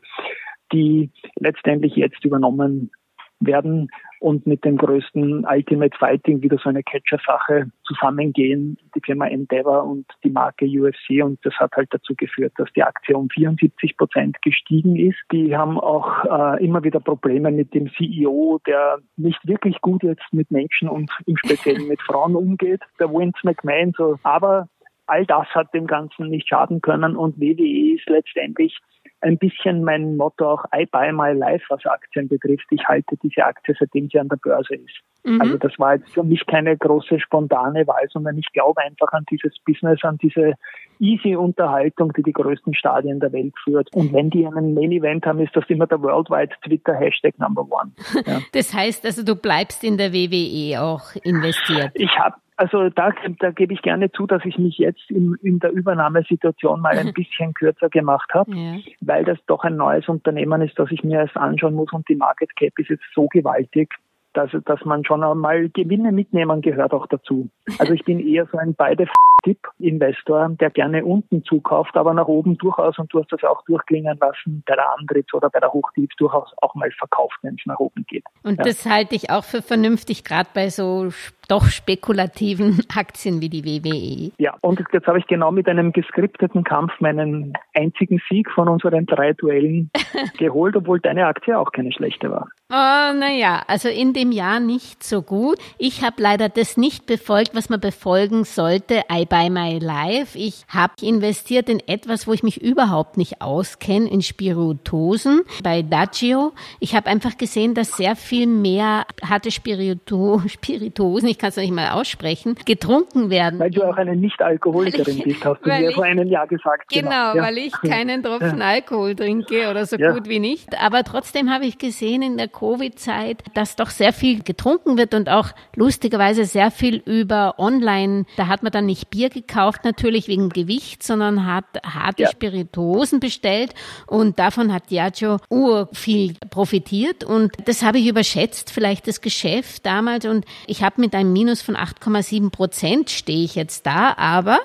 die 0.71 1.11
letztendlich 1.35 1.95
jetzt 1.95 2.23
übernommen 2.25 2.91
werden 3.39 3.89
und 4.19 4.47
mit 4.47 4.63
dem 4.65 4.77
größten 4.77 5.45
Ultimate 5.45 5.95
Fighting 5.97 6.41
wieder 6.41 6.57
so 6.57 6.69
eine 6.69 6.83
Catcher-Sache 6.83 7.69
zusammengehen, 7.83 8.77
die 8.95 9.01
Firma 9.01 9.27
Endeavor 9.27 9.83
und 9.83 10.05
die 10.23 10.29
Marke 10.29 10.65
UFC 10.65 11.23
und 11.23 11.39
das 11.43 11.53
hat 11.55 11.73
halt 11.75 11.89
dazu 11.91 12.13
geführt, 12.15 12.53
dass 12.57 12.71
die 12.73 12.83
Aktie 12.83 13.15
um 13.15 13.29
74 13.29 13.97
Prozent 13.97 14.41
gestiegen 14.41 14.95
ist. 14.95 15.19
Die 15.31 15.55
haben 15.55 15.79
auch 15.79 16.25
äh, 16.25 16.65
immer 16.65 16.83
wieder 16.83 16.99
Probleme 16.99 17.51
mit 17.51 17.73
dem 17.73 17.91
CEO, 17.93 18.59
der 18.65 18.99
nicht 19.17 19.45
wirklich 19.47 19.81
gut 19.81 20.03
jetzt 20.03 20.25
mit 20.31 20.49
Menschen 20.49 20.89
und 20.89 21.11
im 21.25 21.37
Speziellen 21.37 21.87
mit 21.87 22.01
Frauen 22.01 22.35
umgeht, 22.35 22.81
der 22.99 23.09
Vince 23.09 23.39
McMahon, 23.43 23.93
so, 23.97 24.17
aber 24.23 24.67
all 25.07 25.25
das 25.25 25.47
hat 25.49 25.73
dem 25.73 25.87
Ganzen 25.87 26.29
nicht 26.29 26.47
schaden 26.47 26.81
können 26.81 27.15
und 27.15 27.39
WWE 27.39 27.95
ist 27.95 28.07
letztendlich 28.07 28.77
ein 29.21 29.37
bisschen 29.37 29.83
mein 29.83 30.17
Motto 30.17 30.51
auch 30.51 30.65
I 30.75 30.85
buy 30.85 31.11
my 31.11 31.31
life, 31.31 31.65
was 31.69 31.85
Aktien 31.85 32.27
betrifft. 32.27 32.65
Ich 32.69 32.85
halte 32.87 33.17
diese 33.23 33.43
Aktie, 33.43 33.75
seitdem 33.79 34.09
sie 34.09 34.19
an 34.19 34.29
der 34.29 34.37
Börse 34.37 34.75
ist. 34.75 34.99
Mhm. 35.23 35.41
Also 35.41 35.57
das 35.57 35.71
war 35.79 35.95
jetzt 35.95 36.13
für 36.13 36.23
mich 36.23 36.45
keine 36.45 36.77
große 36.77 37.19
spontane 37.19 37.87
Wahl, 37.87 38.05
sondern 38.11 38.37
ich 38.37 38.51
glaube 38.53 38.81
einfach 38.81 39.11
an 39.13 39.25
dieses 39.31 39.57
Business, 39.65 40.03
an 40.03 40.17
diese 40.19 40.53
easy 40.99 41.35
Unterhaltung, 41.35 42.13
die 42.13 42.23
die 42.23 42.33
größten 42.33 42.75
Stadien 42.75 43.19
der 43.19 43.33
Welt 43.33 43.53
führt. 43.63 43.89
Und 43.93 44.13
wenn 44.13 44.29
die 44.29 44.45
einen 44.45 44.75
Main 44.75 44.91
Event 44.91 45.25
haben, 45.25 45.39
ist 45.39 45.55
das 45.55 45.65
immer 45.67 45.87
der 45.87 46.01
Worldwide 46.01 46.53
Twitter 46.63 46.93
Hashtag 46.93 47.37
Number 47.39 47.63
One. 47.63 47.91
Ja. 48.25 48.39
Das 48.53 48.73
heißt 48.73 49.05
also, 49.05 49.23
du 49.23 49.35
bleibst 49.35 49.83
in 49.83 49.97
der 49.97 50.11
WWE 50.11 50.81
auch 50.81 51.15
investiert. 51.23 51.91
Ich 51.93 52.17
habe 52.17 52.35
also 52.57 52.89
da, 52.89 53.11
da 53.39 53.51
gebe 53.51 53.73
ich 53.73 53.81
gerne 53.81 54.11
zu, 54.11 54.27
dass 54.27 54.43
ich 54.45 54.57
mich 54.57 54.77
jetzt 54.77 55.09
in, 55.09 55.35
in 55.41 55.59
der 55.59 55.71
Übernahmesituation 55.71 56.81
mal 56.81 56.97
ein 56.97 57.13
bisschen 57.13 57.53
kürzer 57.53 57.89
gemacht 57.89 58.33
habe, 58.33 58.55
ja. 58.55 58.77
weil 59.01 59.25
das 59.25 59.37
doch 59.47 59.63
ein 59.63 59.75
neues 59.75 60.07
Unternehmen 60.07 60.61
ist, 60.61 60.77
das 60.79 60.91
ich 60.91 61.03
mir 61.03 61.19
erst 61.19 61.37
anschauen 61.37 61.73
muss 61.73 61.91
und 61.91 62.07
die 62.07 62.15
Market 62.15 62.55
Cap 62.55 62.77
ist 62.79 62.89
jetzt 62.89 63.03
so 63.13 63.27
gewaltig, 63.27 63.93
dass, 64.33 64.51
dass 64.65 64.83
man 64.85 65.05
schon 65.05 65.23
einmal 65.23 65.69
Gewinne 65.69 66.11
mitnehmen 66.11 66.61
gehört 66.61 66.93
auch 66.93 67.07
dazu. 67.07 67.49
Also 67.79 67.93
ich 67.93 68.03
bin 68.03 68.19
eher 68.19 68.45
so 68.51 68.57
ein 68.57 68.75
beide 68.75 69.07
Tipp-Investor, 69.45 70.49
der 70.59 70.71
gerne 70.71 71.05
unten 71.05 71.43
zukauft, 71.45 71.95
aber 71.95 72.13
nach 72.13 72.27
oben 72.27 72.57
durchaus, 72.57 72.97
und 72.97 73.13
du 73.13 73.19
hast 73.21 73.31
das 73.31 73.43
auch 73.43 73.63
durchklingen 73.65 74.17
lassen, 74.19 74.63
bei 74.65 74.75
der 74.75 74.89
Antritts- 74.97 75.33
oder 75.33 75.49
bei 75.49 75.59
der 75.59 75.71
Hochtief 75.71 76.09
durchaus 76.17 76.51
auch 76.61 76.73
mal 76.75 76.91
verkauft, 76.91 77.37
wenn 77.43 77.55
es 77.55 77.65
nach 77.65 77.79
oben 77.79 78.05
geht. 78.07 78.25
Und 78.43 78.57
ja. 78.57 78.63
das 78.63 78.85
halte 78.85 79.15
ich 79.15 79.29
auch 79.29 79.43
für 79.43 79.61
vernünftig, 79.61 80.23
gerade 80.23 80.49
bei 80.53 80.69
so 80.69 81.09
doch 81.47 81.65
spekulativen 81.67 82.81
Aktien 82.95 83.39
wie 83.41 83.49
die 83.49 83.63
WWE. 83.63 84.31
Ja, 84.37 84.55
und 84.61 84.81
jetzt 84.91 85.07
habe 85.07 85.19
ich 85.19 85.27
genau 85.27 85.51
mit 85.51 85.67
einem 85.67 85.91
geskripteten 85.91 86.63
Kampf 86.63 86.91
meinen 86.99 87.53
einzigen 87.73 88.19
Sieg 88.29 88.49
von 88.51 88.67
unseren 88.67 89.05
drei 89.05 89.33
Duellen 89.33 89.91
geholt, 90.37 90.75
obwohl 90.75 90.99
deine 90.99 91.27
Aktie 91.27 91.57
auch 91.57 91.71
keine 91.71 91.91
schlechte 91.91 92.31
war. 92.31 92.47
Oh, 92.71 93.13
naja, 93.13 93.61
also 93.67 93.89
in 93.89 94.13
dem 94.13 94.31
Jahr 94.31 94.59
nicht 94.59 95.03
so 95.03 95.21
gut. 95.21 95.59
Ich 95.77 96.03
habe 96.03 96.15
leider 96.17 96.49
das 96.49 96.77
nicht 96.77 97.05
befolgt, 97.05 97.53
was 97.53 97.69
man 97.69 97.79
befolgen 97.79 98.43
sollte. 98.43 99.01
I 99.11 99.25
buy 99.35 99.49
my 99.49 99.79
life. 99.79 100.37
Ich 100.37 100.63
habe 100.69 100.93
investiert 101.01 101.67
in 101.67 101.81
etwas, 101.87 102.25
wo 102.25 102.31
ich 102.31 102.41
mich 102.41 102.61
überhaupt 102.61 103.17
nicht 103.17 103.41
auskenne, 103.41 104.09
in 104.09 104.21
Spirituosen 104.21 105.41
bei 105.61 105.81
Daggio. 105.81 106.53
Ich 106.79 106.95
habe 106.95 107.07
einfach 107.07 107.37
gesehen, 107.37 107.73
dass 107.73 107.97
sehr 107.97 108.15
viel 108.15 108.47
mehr 108.47 109.05
harte 109.27 109.51
Spirito 109.51 110.41
Spirituosen, 110.47 111.27
ich 111.27 111.37
kann 111.37 111.49
es 111.49 111.57
nicht 111.57 111.73
mal 111.73 111.89
aussprechen, 111.89 112.55
getrunken 112.65 113.29
werden. 113.29 113.59
Weil 113.59 113.71
du 113.71 113.83
auch 113.83 113.97
eine 113.97 114.15
Nicht-Alkoholikerin 114.15 115.23
bist, 115.23 115.43
hast 115.43 115.61
du 115.65 115.69
mir 115.69 115.91
vor 115.91 116.05
einem 116.05 116.29
Jahr 116.29 116.47
gesagt. 116.47 116.89
Genau, 116.89 117.09
genau 117.09 117.35
ja. 117.35 117.43
weil 117.43 117.57
ich 117.57 117.73
keinen 117.81 118.23
Tropfen 118.23 118.59
ja. 118.59 118.67
Alkohol 118.67 119.15
trinke 119.15 119.69
oder 119.69 119.85
so 119.85 119.97
ja. 119.97 120.13
gut 120.13 120.29
wie 120.29 120.39
nicht. 120.39 120.81
Aber 120.81 121.03
trotzdem 121.03 121.51
habe 121.51 121.65
ich 121.65 121.77
gesehen 121.77 122.21
in 122.21 122.37
der 122.37 122.47
Covid-Zeit, 122.47 123.43
dass 123.53 123.75
doch 123.75 123.89
sehr 123.89 124.13
viel 124.13 124.43
getrunken 124.43 124.97
wird 124.97 125.13
und 125.13 125.27
auch 125.27 125.49
lustigerweise 125.75 126.45
sehr 126.45 126.71
viel 126.71 127.01
über 127.05 127.55
online. 127.57 128.25
Da 128.37 128.47
hat 128.47 128.63
man 128.63 128.71
dann 128.71 128.85
nicht 128.85 129.09
Bier 129.09 129.24
gekauft, 129.29 129.83
natürlich 129.83 130.27
wegen 130.27 130.49
Gewicht, 130.49 131.03
sondern 131.03 131.45
hat 131.45 131.65
harte 131.83 132.23
ja. 132.23 132.29
Spirituosen 132.29 133.19
bestellt 133.19 133.73
und 134.07 134.39
davon 134.39 134.73
hat 134.73 134.89
Diageo 134.89 135.37
ur 135.49 135.89
viel 135.93 136.35
profitiert 136.49 137.23
und 137.23 137.51
das 137.65 137.83
habe 137.83 137.99
ich 137.99 138.07
überschätzt, 138.07 138.71
vielleicht 138.71 139.07
das 139.07 139.21
Geschäft 139.21 139.85
damals 139.85 140.25
und 140.25 140.45
ich 140.67 140.83
habe 140.83 141.01
mit 141.01 141.13
einem 141.15 141.33
Minus 141.33 141.61
von 141.61 141.75
8,7 141.75 142.49
Prozent 142.49 143.09
stehe 143.09 143.43
ich 143.43 143.55
jetzt 143.55 143.85
da, 143.85 144.13
aber 144.17 144.59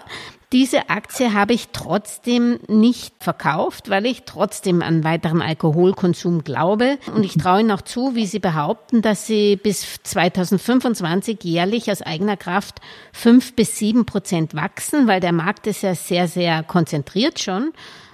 diese 0.52 0.90
Aktie 0.90 1.32
habe 1.32 1.52
ich 1.52 1.68
trotzdem 1.72 2.58
nicht 2.66 3.14
verkauft, 3.20 3.88
weil 3.88 4.04
ich 4.04 4.24
trotzdem 4.24 4.82
an 4.82 5.04
weiteren 5.04 5.42
Alkoholkonsum 5.42 6.42
glaube. 6.42 6.98
Und 7.14 7.24
ich 7.24 7.36
traue 7.36 7.60
Ihnen 7.60 7.70
auch 7.70 7.82
zu, 7.82 8.16
wie 8.16 8.26
Sie 8.26 8.40
behaupten, 8.40 9.00
dass 9.00 9.28
Sie 9.28 9.54
bis 9.54 10.00
2025 10.02 11.44
jährlich 11.44 11.88
aus 11.88 12.02
eigener 12.02 12.36
Kraft 12.36 12.80
fünf 13.12 13.54
bis 13.54 13.78
sieben 13.78 14.06
Prozent 14.06 14.56
wachsen, 14.56 15.06
weil 15.06 15.20
der 15.20 15.32
Markt 15.32 15.68
ist 15.68 15.82
ja 15.82 15.94
sehr, 15.94 16.26
sehr 16.26 16.64
konzentriert 16.64 17.38
schon. 17.38 17.72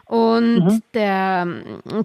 Und 0.08 0.64
mhm. 0.64 0.82
der, 0.94 1.46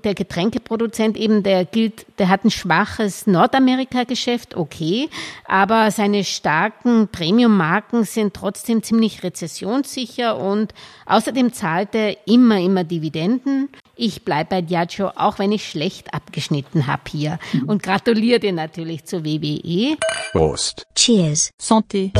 der 0.03 0.15
Getränkeproduzent 0.15 1.17
eben, 1.17 1.43
der 1.43 1.65
gilt, 1.65 2.05
der 2.17 2.29
hat 2.29 2.43
ein 2.43 2.49
schwaches 2.49 3.27
Nordamerika-Geschäft, 3.27 4.57
okay, 4.57 5.07
aber 5.45 5.91
seine 5.91 6.23
starken 6.23 7.09
Premium-Marken 7.09 8.03
sind 8.03 8.33
trotzdem 8.33 8.81
ziemlich 8.81 9.21
rezessionssicher 9.21 10.35
und 10.37 10.73
außerdem 11.05 11.53
zahlt 11.53 11.93
er 11.93 12.17
immer, 12.25 12.59
immer 12.59 12.83
Dividenden. 12.83 13.69
Ich 13.95 14.25
bleibe 14.25 14.49
bei 14.49 14.61
Diageo, 14.63 15.11
auch 15.15 15.37
wenn 15.37 15.51
ich 15.51 15.69
schlecht 15.69 16.11
abgeschnitten 16.15 16.87
habe 16.87 17.03
hier. 17.07 17.37
Mhm. 17.53 17.69
Und 17.69 17.83
gratuliere 17.83 18.39
dir 18.39 18.53
natürlich 18.53 19.05
zur 19.05 19.23
WWE. 19.23 19.95
Prost. 20.31 20.87
Cheers. 20.95 21.51
Santé 21.61 22.11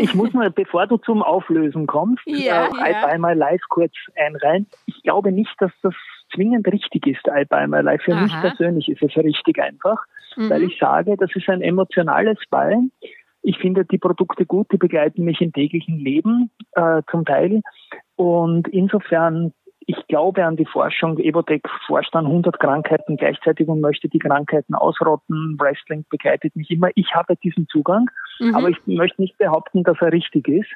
ich 0.00 0.14
muss 0.14 0.32
mal, 0.32 0.50
bevor 0.50 0.86
du 0.86 0.96
zum 0.96 1.22
Auflösen 1.22 1.86
kommst, 1.86 2.22
ja, 2.26 2.66
äh, 2.66 2.92
ja. 2.92 3.18
My 3.18 3.34
Life 3.34 3.64
kurz 3.68 3.92
einreihen. 4.16 4.66
Ich 4.86 5.02
glaube 5.02 5.32
nicht, 5.32 5.54
dass 5.58 5.72
das 5.82 5.94
zwingend 6.34 6.66
richtig 6.68 7.06
ist, 7.06 7.26
I 7.26 7.44
Buy 7.44 7.66
My 7.66 7.80
Life. 7.80 8.04
Für 8.04 8.14
Aha. 8.14 8.22
mich 8.22 8.32
persönlich 8.40 8.88
ist 8.88 9.02
es 9.02 9.16
richtig 9.16 9.60
einfach, 9.60 9.98
mhm. 10.36 10.50
weil 10.50 10.62
ich 10.62 10.78
sage, 10.78 11.16
das 11.18 11.30
ist 11.34 11.48
ein 11.48 11.60
emotionales 11.60 12.38
Buy. 12.50 12.90
Ich 13.42 13.58
finde 13.58 13.84
die 13.84 13.98
Produkte 13.98 14.46
gut, 14.46 14.70
die 14.72 14.76
begleiten 14.76 15.24
mich 15.24 15.40
im 15.40 15.52
täglichen 15.52 15.98
Leben 15.98 16.50
äh, 16.72 17.02
zum 17.10 17.24
Teil. 17.24 17.62
Und 18.16 18.68
insofern 18.68 19.52
ich 19.86 20.06
glaube 20.06 20.44
an 20.44 20.56
die 20.56 20.66
Forschung. 20.66 21.18
Evotec 21.18 21.68
forscht 21.86 22.14
an 22.14 22.26
100 22.26 22.60
Krankheiten 22.60 23.16
gleichzeitig 23.16 23.66
und 23.66 23.80
möchte 23.80 24.08
die 24.08 24.20
Krankheiten 24.20 24.74
ausrotten. 24.74 25.56
Wrestling 25.58 26.04
begleitet 26.08 26.54
mich 26.54 26.70
immer. 26.70 26.90
Ich 26.94 27.12
habe 27.14 27.34
diesen 27.42 27.66
Zugang, 27.66 28.08
mhm. 28.40 28.54
aber 28.54 28.68
ich 28.68 28.78
möchte 28.86 29.20
nicht 29.20 29.38
behaupten, 29.38 29.84
dass 29.84 29.96
er 30.00 30.12
richtig 30.12 30.48
ist. 30.48 30.68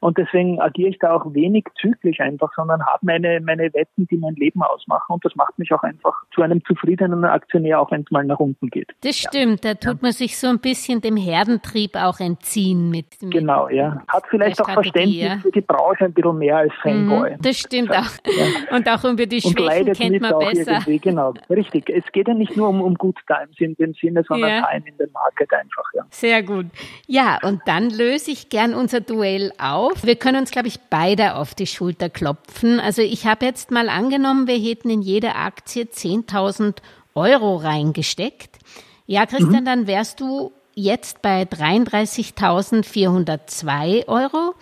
Und 0.00 0.18
deswegen 0.18 0.60
agiere 0.60 0.90
ich 0.90 0.98
da 0.98 1.14
auch 1.14 1.34
wenig 1.34 1.64
zyklisch 1.80 2.20
einfach, 2.20 2.52
sondern 2.54 2.84
habe 2.86 2.98
meine, 3.02 3.40
meine 3.40 3.72
Wetten, 3.72 4.06
die 4.06 4.16
mein 4.16 4.34
Leben 4.34 4.62
ausmachen. 4.62 5.12
Und 5.12 5.24
das 5.24 5.34
macht 5.34 5.58
mich 5.58 5.72
auch 5.72 5.82
einfach 5.82 6.14
zu 6.34 6.42
einem 6.42 6.64
zufriedenen 6.64 7.24
Aktionär, 7.24 7.80
auch 7.80 7.90
wenn 7.90 8.02
es 8.02 8.10
mal 8.10 8.24
nach 8.24 8.38
unten 8.38 8.68
geht. 8.68 8.90
Das 9.02 9.16
stimmt, 9.16 9.64
ja. 9.64 9.74
da 9.74 9.92
tut 9.92 10.02
man 10.02 10.12
sich 10.12 10.38
so 10.38 10.48
ein 10.48 10.60
bisschen 10.60 11.00
dem 11.00 11.16
Herdentrieb 11.16 11.96
auch 11.96 12.20
entziehen 12.20 12.90
mit. 12.90 13.06
mit 13.22 13.32
genau, 13.32 13.68
ja. 13.68 14.02
Hat 14.08 14.24
vielleicht 14.28 14.60
auch 14.60 14.70
Verständnis 14.70 15.16
ja. 15.16 15.38
für 15.38 15.50
die 15.50 15.60
Branche 15.60 16.04
ein 16.04 16.12
bisschen 16.12 16.38
mehr 16.38 16.56
als 16.58 16.72
Fanboy. 16.82 17.32
Mhm, 17.32 17.42
das 17.42 17.58
stimmt 17.58 17.90
auch. 17.90 18.12
Ja. 18.24 18.76
Und 18.76 18.88
auch 18.88 19.04
über 19.04 19.26
die 19.26 19.40
Schwächen 19.40 19.92
kennt 19.92 20.20
man 20.20 20.38
besser. 20.38 20.72
Irgendwie. 20.72 20.98
Genau, 20.98 21.34
richtig. 21.50 21.90
Es 21.90 22.04
geht 22.12 22.28
ja 22.28 22.34
nicht 22.34 22.56
nur 22.56 22.68
um, 22.68 22.80
um 22.80 22.94
Good 22.94 23.18
Times 23.26 23.56
in 23.58 23.74
dem 23.76 23.94
Sinne, 23.94 24.24
sondern 24.26 24.50
ja. 24.50 24.66
Time 24.66 24.84
in 24.86 24.96
den 24.96 25.10
Market 25.12 25.52
einfach. 25.52 25.84
Ja. 25.94 26.06
Sehr 26.10 26.42
gut. 26.42 26.66
Ja, 27.12 27.38
und 27.42 27.60
dann 27.66 27.90
löse 27.90 28.30
ich 28.30 28.48
gern 28.48 28.72
unser 28.72 29.02
Duell 29.02 29.52
auf. 29.58 30.02
Wir 30.02 30.16
können 30.16 30.38
uns, 30.38 30.50
glaube 30.50 30.68
ich, 30.68 30.80
beide 30.88 31.34
auf 31.34 31.54
die 31.54 31.66
Schulter 31.66 32.08
klopfen. 32.08 32.80
Also 32.80 33.02
ich 33.02 33.26
habe 33.26 33.44
jetzt 33.44 33.70
mal 33.70 33.90
angenommen, 33.90 34.46
wir 34.46 34.56
hätten 34.56 34.88
in 34.88 35.02
jede 35.02 35.34
Aktie 35.34 35.84
10.000 35.84 36.76
Euro 37.14 37.56
reingesteckt. 37.56 38.56
Ja, 39.04 39.26
Christian, 39.26 39.60
mhm. 39.60 39.66
dann 39.66 39.86
wärst 39.86 40.20
du 40.20 40.52
jetzt 40.74 41.20
bei 41.20 41.42
33.402 41.42 44.08
Euro. 44.08 44.54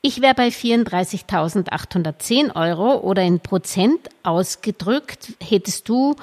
Ich 0.00 0.20
wäre 0.20 0.34
bei 0.34 0.48
34.810 0.48 2.56
Euro 2.56 2.98
oder 2.98 3.22
in 3.22 3.38
Prozent 3.38 4.08
ausgedrückt, 4.24 5.34
hättest 5.40 5.88
du 5.88 6.16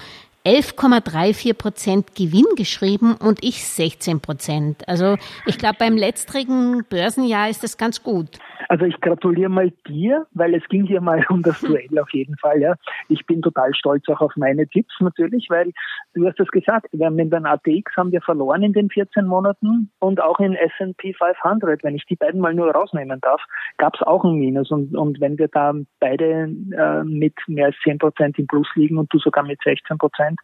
11,34 0.50 1.54
Prozent 1.54 2.16
Gewinn 2.16 2.48
geschrieben 2.56 3.16
und 3.16 3.44
ich 3.44 3.64
16 3.64 4.20
Prozent. 4.20 4.88
Also 4.88 5.16
ich 5.46 5.60
glaube, 5.60 5.76
beim 5.78 5.96
letztrigen 5.96 6.84
Börsenjahr 6.90 7.50
ist 7.50 7.64
das 7.64 7.78
ganz 7.78 8.02
gut. 8.02 8.40
Also 8.70 8.86
ich 8.86 9.02
gratuliere 9.02 9.50
mal 9.50 9.72
dir, 9.88 10.28
weil 10.32 10.54
es 10.54 10.64
ging 10.70 10.86
hier 10.86 11.02
mal 11.02 11.26
um 11.30 11.42
das 11.42 11.60
Duell 11.60 11.98
auf 12.00 12.12
jeden 12.12 12.38
Fall. 12.38 12.62
Ja. 12.62 12.76
Ich 13.10 13.26
bin 13.26 13.42
total 13.42 13.74
stolz 13.74 14.08
auch 14.08 14.22
auf 14.22 14.34
meine 14.36 14.68
Tipps 14.68 14.94
natürlich, 15.00 15.48
weil 15.50 15.72
du 16.14 16.28
hast 16.28 16.40
es 16.40 16.50
gesagt, 16.50 16.88
wir 16.92 17.08
haben 17.08 17.18
in 17.18 17.32
den 17.32 17.48
ATX 17.48 17.98
haben 17.98 18.12
wir 18.12 18.22
verloren 18.22 18.62
in 18.62 18.74
den 18.74 18.90
14 18.90 19.26
Monaten 19.26 19.92
und 19.98 20.22
auch 20.22 20.40
in 20.40 20.54
S&P 20.54 21.16
500, 21.16 21.84
wenn 21.84 21.96
ich 21.96 22.06
die 22.06 22.16
beiden 22.16 22.40
mal 22.40 22.54
nur 22.54 22.70
rausnehmen 22.70 23.20
darf, 23.22 23.42
gab 23.78 23.96
es 23.96 24.04
auch 24.04 24.24
ein 24.24 24.36
Minus 24.36 24.70
und, 24.70 24.96
und 24.96 25.20
wenn 25.20 25.40
wir 25.40 25.48
da 25.48 25.74
beide 26.00 26.48
äh, 26.72 27.04
mit 27.04 27.34
mehr 27.48 27.68
als 27.68 27.76
10 27.84 27.98
Prozent 27.98 28.38
im 28.38 28.46
Plus 28.46 28.68
liegen 28.76 29.00
und 29.00 29.12
du 29.12 29.18
sogar 29.18 29.44
mit 29.44 29.60
16 29.64 29.98
Prozent, 29.98 30.40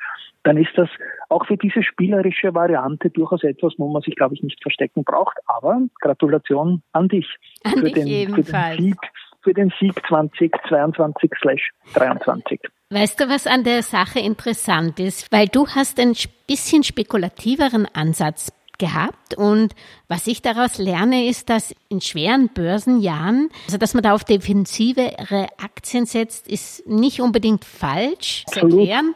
dann 0.46 0.56
ist 0.58 0.72
das 0.76 0.88
auch 1.28 1.46
für 1.46 1.58
diese 1.58 1.84
spielerische 1.84 2.54
Variante 2.54 3.10
durchaus 3.10 3.44
etwas, 3.44 3.74
wo 3.78 3.92
man 3.92 4.02
sich, 4.04 4.16
glaube 4.16 4.36
ich, 4.36 4.44
nicht 4.44 4.62
verstecken 4.62 5.04
braucht. 5.04 5.38
Aber 5.48 5.82
Gratulation 6.00 6.82
an 6.94 7.10
dich 7.10 7.28
an 7.64 7.74
für, 7.74 7.82
dich 7.82 7.94
den, 7.94 8.34
für 8.34 8.44
den 8.44 8.78
Sieg 8.78 8.96
für 9.42 9.54
den 9.54 9.74
Sieg 9.80 9.94
2022/23. 10.08 12.60
Weißt 12.90 13.20
du, 13.20 13.28
was 13.30 13.48
an 13.48 13.64
der 13.64 13.82
Sache 13.84 14.20
interessant 14.20 15.00
ist? 15.00 15.32
Weil 15.32 15.48
du 15.48 15.68
hast 15.68 16.00
einen 16.00 16.16
bisschen 16.48 16.84
spekulativeren 16.84 17.88
Ansatz 17.94 18.52
gehabt. 18.78 19.38
Und 19.38 19.74
was 20.08 20.28
ich 20.28 20.42
daraus 20.42 20.78
lerne, 20.78 21.28
ist, 21.28 21.50
dass 21.50 21.76
in 21.90 22.02
schweren 22.02 22.50
Börsenjahren, 22.54 23.50
also 23.66 23.78
dass 23.78 23.94
man 23.94 24.04
da 24.04 24.14
auf 24.14 24.24
defensivere 24.24 25.48
Aktien 25.64 26.06
setzt, 26.06 26.48
ist 26.48 26.88
nicht 26.88 27.22
unbedingt 27.22 27.66
falsch. 27.66 28.44
Das 28.48 28.58
erklären. 28.58 29.16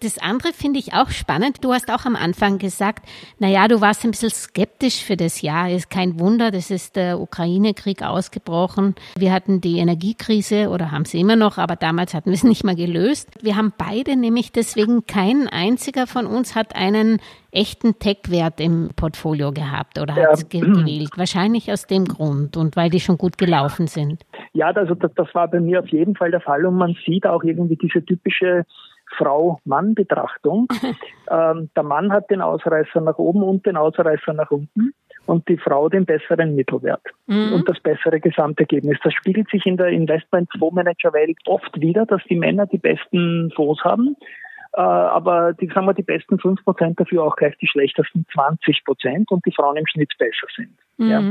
Das 0.00 0.18
andere 0.18 0.52
finde 0.52 0.78
ich 0.78 0.92
auch 0.92 1.08
spannend. 1.08 1.64
Du 1.64 1.72
hast 1.72 1.90
auch 1.90 2.04
am 2.04 2.16
Anfang 2.16 2.58
gesagt, 2.58 3.08
na 3.38 3.48
ja, 3.48 3.66
du 3.66 3.80
warst 3.80 4.04
ein 4.04 4.10
bisschen 4.10 4.30
skeptisch 4.30 5.02
für 5.02 5.16
das 5.16 5.40
Jahr. 5.40 5.70
Ist 5.70 5.88
kein 5.88 6.20
Wunder, 6.20 6.50
das 6.50 6.70
ist 6.70 6.96
der 6.96 7.18
Ukraine-Krieg 7.18 8.02
ausgebrochen. 8.02 8.94
Wir 9.16 9.32
hatten 9.32 9.62
die 9.62 9.78
Energiekrise 9.78 10.68
oder 10.68 10.90
haben 10.92 11.06
sie 11.06 11.20
immer 11.20 11.36
noch, 11.36 11.56
aber 11.56 11.76
damals 11.76 12.12
hatten 12.12 12.30
wir 12.30 12.34
es 12.34 12.44
nicht 12.44 12.62
mal 12.62 12.76
gelöst. 12.76 13.30
Wir 13.40 13.56
haben 13.56 13.72
beide 13.76 14.16
nämlich 14.16 14.52
deswegen 14.52 15.06
kein 15.06 15.48
einziger 15.48 16.06
von 16.06 16.26
uns 16.26 16.54
hat 16.54 16.76
einen 16.76 17.18
echten 17.50 17.98
Tech-Wert 17.98 18.60
im 18.60 18.90
Portfolio 18.94 19.50
gehabt 19.50 19.98
oder 19.98 20.14
ja. 20.14 20.22
hat 20.24 20.34
es 20.34 20.48
gewählt. 20.48 21.10
Wahrscheinlich 21.16 21.72
aus 21.72 21.86
dem 21.86 22.04
Grund 22.04 22.58
und 22.58 22.76
weil 22.76 22.90
die 22.90 23.00
schon 23.00 23.16
gut 23.16 23.38
gelaufen 23.38 23.86
sind. 23.86 24.24
Ja, 24.52 24.66
also 24.66 24.94
das, 24.94 25.10
das 25.14 25.34
war 25.34 25.48
bei 25.48 25.60
mir 25.60 25.80
auf 25.80 25.88
jeden 25.88 26.14
Fall 26.16 26.30
der 26.30 26.40
Fall 26.40 26.66
und 26.66 26.76
man 26.76 26.94
sieht 27.06 27.26
auch 27.26 27.42
irgendwie 27.42 27.76
diese 27.76 28.04
typische 28.04 28.66
Frau-Mann-Betrachtung. 29.16 30.68
ähm, 31.30 31.70
der 31.74 31.82
Mann 31.82 32.12
hat 32.12 32.30
den 32.30 32.40
Ausreißer 32.40 33.00
nach 33.00 33.18
oben 33.18 33.42
und 33.42 33.66
den 33.66 33.76
Ausreißer 33.76 34.32
nach 34.32 34.50
unten 34.50 34.94
und 35.26 35.48
die 35.48 35.56
Frau 35.56 35.88
den 35.88 36.06
besseren 36.06 36.54
Mittelwert 36.54 37.02
mhm. 37.26 37.52
und 37.54 37.68
das 37.68 37.80
bessere 37.80 38.20
Gesamtergebnis. 38.20 38.98
Das 39.02 39.12
spiegelt 39.12 39.50
sich 39.50 39.66
in 39.66 39.76
der 39.76 39.88
Investment-Fondsmanager-Welt 39.88 41.38
oft 41.46 41.80
wieder, 41.80 42.06
dass 42.06 42.22
die 42.30 42.36
Männer 42.36 42.66
die 42.66 42.78
besten 42.78 43.50
Fonds 43.54 43.82
haben, 43.84 44.16
äh, 44.76 44.80
aber 44.80 45.52
die, 45.54 45.66
sagen 45.68 45.86
wir, 45.86 45.94
die 45.94 46.02
besten 46.02 46.36
5% 46.36 46.96
dafür 46.96 47.24
auch 47.24 47.36
gleich 47.36 47.56
die 47.58 47.66
schlechtesten 47.66 48.26
20% 48.32 49.24
und 49.30 49.44
die 49.46 49.52
Frauen 49.52 49.76
im 49.76 49.86
Schnitt 49.86 50.12
besser 50.18 50.46
sind. 50.54 50.76
Mhm. 50.98 51.10
Ja. 51.10 51.22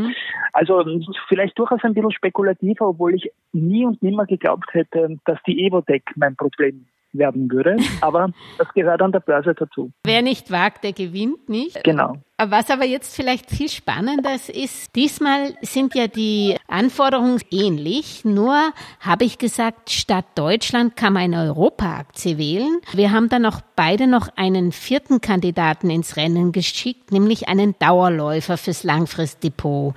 Also 0.51 0.83
vielleicht 1.27 1.57
durchaus 1.57 1.83
ein 1.83 1.93
bisschen 1.93 2.11
spekulativer, 2.11 2.89
obwohl 2.89 3.15
ich 3.15 3.31
nie 3.53 3.85
und 3.85 4.01
nimmer 4.03 4.25
geglaubt 4.25 4.73
hätte, 4.73 5.17
dass 5.25 5.39
die 5.47 5.65
Evotech 5.65 6.03
mein 6.15 6.35
Problem 6.35 6.87
werden 7.17 7.51
würde. 7.51 7.77
Aber 8.01 8.29
das 8.57 8.67
gehört 8.73 9.01
an 9.01 9.11
der 9.11 9.19
Börse 9.19 9.53
dazu. 9.53 9.91
Wer 10.03 10.21
nicht 10.21 10.51
wagt, 10.51 10.83
der 10.83 10.93
gewinnt 10.93 11.49
nicht. 11.49 11.83
Genau. 11.83 12.17
Was 12.37 12.69
aber 12.69 12.83
jetzt 12.83 13.15
vielleicht 13.15 13.49
viel 13.49 13.69
spannender 13.69 14.35
ist, 14.35 14.93
diesmal 14.93 15.53
sind 15.61 15.95
ja 15.95 16.07
die 16.07 16.57
Anforderungen 16.67 17.39
ähnlich, 17.49 18.25
nur 18.25 18.73
habe 18.99 19.23
ich 19.23 19.37
gesagt, 19.37 19.89
statt 19.89 20.25
Deutschland 20.35 20.97
kann 20.97 21.13
man 21.13 21.23
eine 21.23 21.43
Europaaktie 21.43 22.37
wählen. 22.37 22.81
Wir 22.91 23.13
haben 23.13 23.29
dann 23.29 23.45
auch 23.45 23.61
beide 23.77 24.07
noch 24.07 24.27
einen 24.35 24.73
vierten 24.73 25.21
Kandidaten 25.21 25.89
ins 25.89 26.17
Rennen 26.17 26.51
geschickt, 26.51 27.13
nämlich 27.13 27.47
einen 27.47 27.73
Dauerläufer 27.79 28.57
fürs 28.57 28.83
Langfristdepot. 28.83 29.95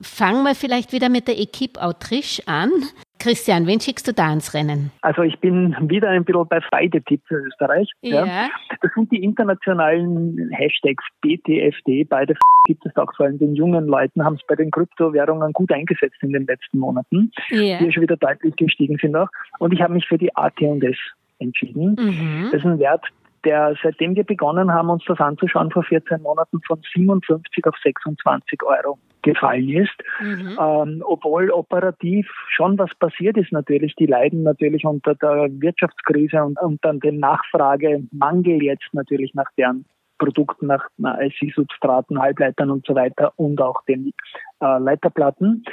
Fangen 0.00 0.44
wir 0.44 0.54
vielleicht 0.54 0.92
wieder 0.92 1.08
mit 1.08 1.26
der 1.26 1.40
Equipe 1.40 1.82
Autriche 1.82 2.46
an. 2.46 2.70
Christian, 3.20 3.66
wen 3.66 3.80
schickst 3.80 4.08
du 4.08 4.12
da 4.12 4.32
ins 4.32 4.54
Rennen? 4.54 4.90
Also 5.02 5.22
ich 5.22 5.38
bin 5.40 5.76
wieder 5.88 6.08
ein 6.08 6.24
bisschen 6.24 6.48
bei 6.48 6.60
Freidetipp 6.60 7.20
für 7.28 7.36
Österreich. 7.36 7.90
Ja. 8.00 8.24
ja. 8.24 8.48
Das 8.80 8.90
sind 8.94 9.12
die 9.12 9.22
internationalen 9.22 10.50
Hashtags 10.52 11.04
BTFD. 11.20 12.04
Beide 12.04 12.34
gibt 12.64 12.84
es 12.86 12.96
auch 12.96 13.14
vor 13.14 13.26
allem 13.26 13.38
den 13.38 13.54
jungen 13.54 13.86
Leuten, 13.86 14.24
haben 14.24 14.36
es 14.36 14.46
bei 14.46 14.56
den 14.56 14.70
Kryptowährungen 14.70 15.52
gut 15.52 15.70
eingesetzt 15.70 16.16
in 16.22 16.32
den 16.32 16.46
letzten 16.46 16.78
Monaten, 16.78 17.30
ja. 17.50 17.78
die 17.78 17.92
schon 17.92 18.02
wieder 18.02 18.16
deutlich 18.16 18.56
gestiegen 18.56 18.96
sind 19.00 19.14
auch. 19.14 19.28
Und 19.58 19.72
ich 19.72 19.82
habe 19.82 19.92
mich 19.92 20.06
für 20.06 20.18
die 20.18 20.34
AT&S 20.34 20.96
entschieden. 21.38 21.96
Mhm. 21.98 22.48
Das 22.52 22.60
ist 22.60 22.66
ein 22.66 22.78
Wert, 22.78 23.04
der 23.44 23.74
seitdem 23.82 24.16
wir 24.16 24.24
begonnen 24.24 24.72
haben, 24.72 24.90
uns 24.90 25.04
das 25.06 25.18
anzuschauen, 25.18 25.70
vor 25.70 25.82
14 25.82 26.22
Monaten 26.22 26.60
von 26.66 26.80
57 26.92 27.66
auf 27.66 27.74
26 27.82 28.62
Euro 28.64 28.98
gefallen 29.22 29.68
ist. 29.68 29.96
Mhm. 30.20 30.58
Ähm, 30.60 31.02
obwohl 31.06 31.50
operativ 31.50 32.26
schon 32.48 32.78
was 32.78 32.94
passiert 32.94 33.36
ist 33.36 33.52
natürlich. 33.52 33.94
Die 33.96 34.06
leiden 34.06 34.42
natürlich 34.42 34.84
unter 34.84 35.14
der 35.14 35.48
Wirtschaftskrise 35.50 36.42
und 36.42 36.60
unter 36.60 36.94
dem 36.94 37.18
Nachfragemangel 37.18 38.62
jetzt 38.62 38.88
natürlich 38.92 39.34
nach 39.34 39.50
deren 39.56 39.84
Produkten, 40.18 40.66
nach, 40.66 40.86
IC-Substraten, 40.98 42.20
Halbleitern 42.20 42.70
und 42.70 42.86
so 42.86 42.94
weiter 42.94 43.32
und 43.36 43.60
auch 43.60 43.82
den 43.86 44.12
äh, 44.60 44.78
Leiterplatten. 44.78 45.64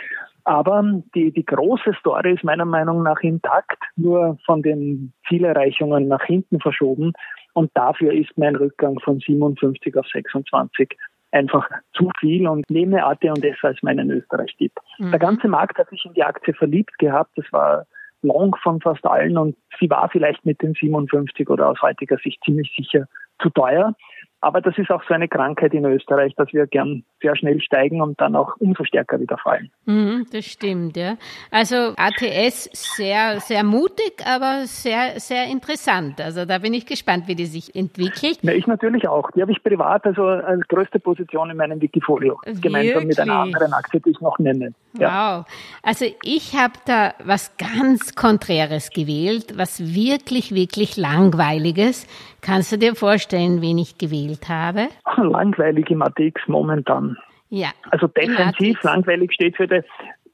Aber 0.45 0.81
die, 1.13 1.33
die 1.33 1.45
große 1.45 1.91
Story 2.00 2.33
ist 2.36 2.45
meiner 2.45 2.63
Meinung 2.63 3.03
nach 3.03 3.19
intakt, 3.19 3.83
nur 3.97 4.38
von 4.45 4.62
den 4.62 5.12
Zielerreichungen 5.27 6.07
nach 6.07 6.24
hinten 6.24 6.62
verschoben. 6.62 7.12
Und 7.57 7.71
dafür 7.73 8.13
ist 8.13 8.37
mein 8.37 8.55
Rückgang 8.55 8.99
von 8.99 9.17
57 9.17 9.97
auf 9.97 10.05
26 10.13 10.95
einfach 11.31 11.67
zu 11.91 12.11
viel 12.19 12.47
und 12.47 12.69
nehme 12.69 13.03
AT&S 13.03 13.57
als 13.63 13.81
meinen 13.81 14.11
Österreich-Tipp. 14.11 14.73
Mhm. 14.99 15.09
Der 15.09 15.19
ganze 15.19 15.47
Markt 15.47 15.79
hat 15.79 15.89
sich 15.89 16.05
in 16.05 16.13
die 16.13 16.23
Aktie 16.23 16.53
verliebt 16.53 16.99
gehabt. 16.99 17.31
Das 17.35 17.51
war 17.51 17.87
long 18.21 18.55
von 18.61 18.79
fast 18.79 19.03
allen 19.07 19.39
und 19.39 19.57
sie 19.79 19.89
war 19.89 20.07
vielleicht 20.09 20.45
mit 20.45 20.61
den 20.61 20.75
57 20.75 21.49
oder 21.49 21.69
aus 21.69 21.81
heutiger 21.81 22.19
Sicht 22.19 22.39
ziemlich 22.45 22.71
sicher 22.77 23.07
zu 23.41 23.49
teuer. 23.49 23.95
Aber 24.39 24.62
das 24.62 24.77
ist 24.77 24.91
auch 24.91 25.03
so 25.08 25.13
eine 25.15 25.27
Krankheit 25.27 25.74
in 25.74 25.84
Österreich, 25.86 26.36
dass 26.36 26.53
wir 26.53 26.67
gern 26.67 27.03
sehr 27.22 27.36
schnell 27.36 27.60
steigen 27.60 28.01
und 28.01 28.22
dann 28.22 28.36
auch 28.36 28.56
umso 28.60 28.84
stärker 28.84 29.20
wieder 29.20 29.38
fallen. 29.38 29.72
Mhm, 29.86 30.27
das 30.32 30.46
stimmt, 30.46 30.96
ja. 30.96 31.17
Also 31.50 31.96
ATS 31.98 32.69
sehr, 32.73 33.39
sehr 33.39 33.63
mutig, 33.63 34.23
aber 34.26 34.65
sehr, 34.65 35.19
sehr 35.19 35.45
interessant. 35.47 36.21
Also 36.21 36.45
da 36.45 36.60
bin 36.60 36.76
ich 36.76 36.86
gespannt, 36.86 37.28
wie 37.28 37.34
die 37.34 37.47
sich 37.47 37.76
entwickelt. 37.76 38.38
Ja, 38.43 38.54
ich 38.54 38.67
natürlich 38.67 39.08
auch. 39.08 39.32
Die 39.32 39.41
habe 39.41 39.52
ich 39.52 39.63
privat 39.63 40.06
also 40.06 40.23
als 40.23 40.67
größte 40.67 41.00
Position 41.00 41.50
in 41.50 41.58
meinem 41.58 41.82
Wikifolio. 41.82 42.39
Wirklich? 42.43 42.62
Gemeinsam 42.62 43.06
mit 43.06 43.19
einer 43.19 43.39
anderen 43.39 43.73
Aktie, 43.73 44.00
die 44.02 44.12
ich 44.12 44.21
noch 44.21 44.38
nenne. 44.38 44.73
Ja. 45.00 45.39
Wow. 45.39 45.45
Also 45.82 46.06
ich 46.23 46.56
habe 46.56 46.73
da 46.86 47.13
was 47.23 47.58
ganz 47.58 48.15
Konträres 48.15 48.91
gewählt, 48.91 49.58
was 49.58 49.95
wirklich, 49.95 50.54
wirklich 50.54 50.97
Langweiliges. 50.97 52.08
Kannst 52.41 52.71
du 52.71 52.78
dir 52.78 52.95
vorstellen, 52.95 53.62
wen 53.62 53.78
ich 53.78 53.97
gewählt 53.97 54.50
habe? 54.50 54.88
Langweilig 55.17 55.89
im 55.89 56.02
ATX 56.02 56.47
momentan. 56.47 57.17
Ja. 57.50 57.69
Also 57.91 58.08
defensiv, 58.08 58.82
langweilig 58.84 59.34
steht 59.34 59.58
für 59.58 59.67
die, 59.67 59.82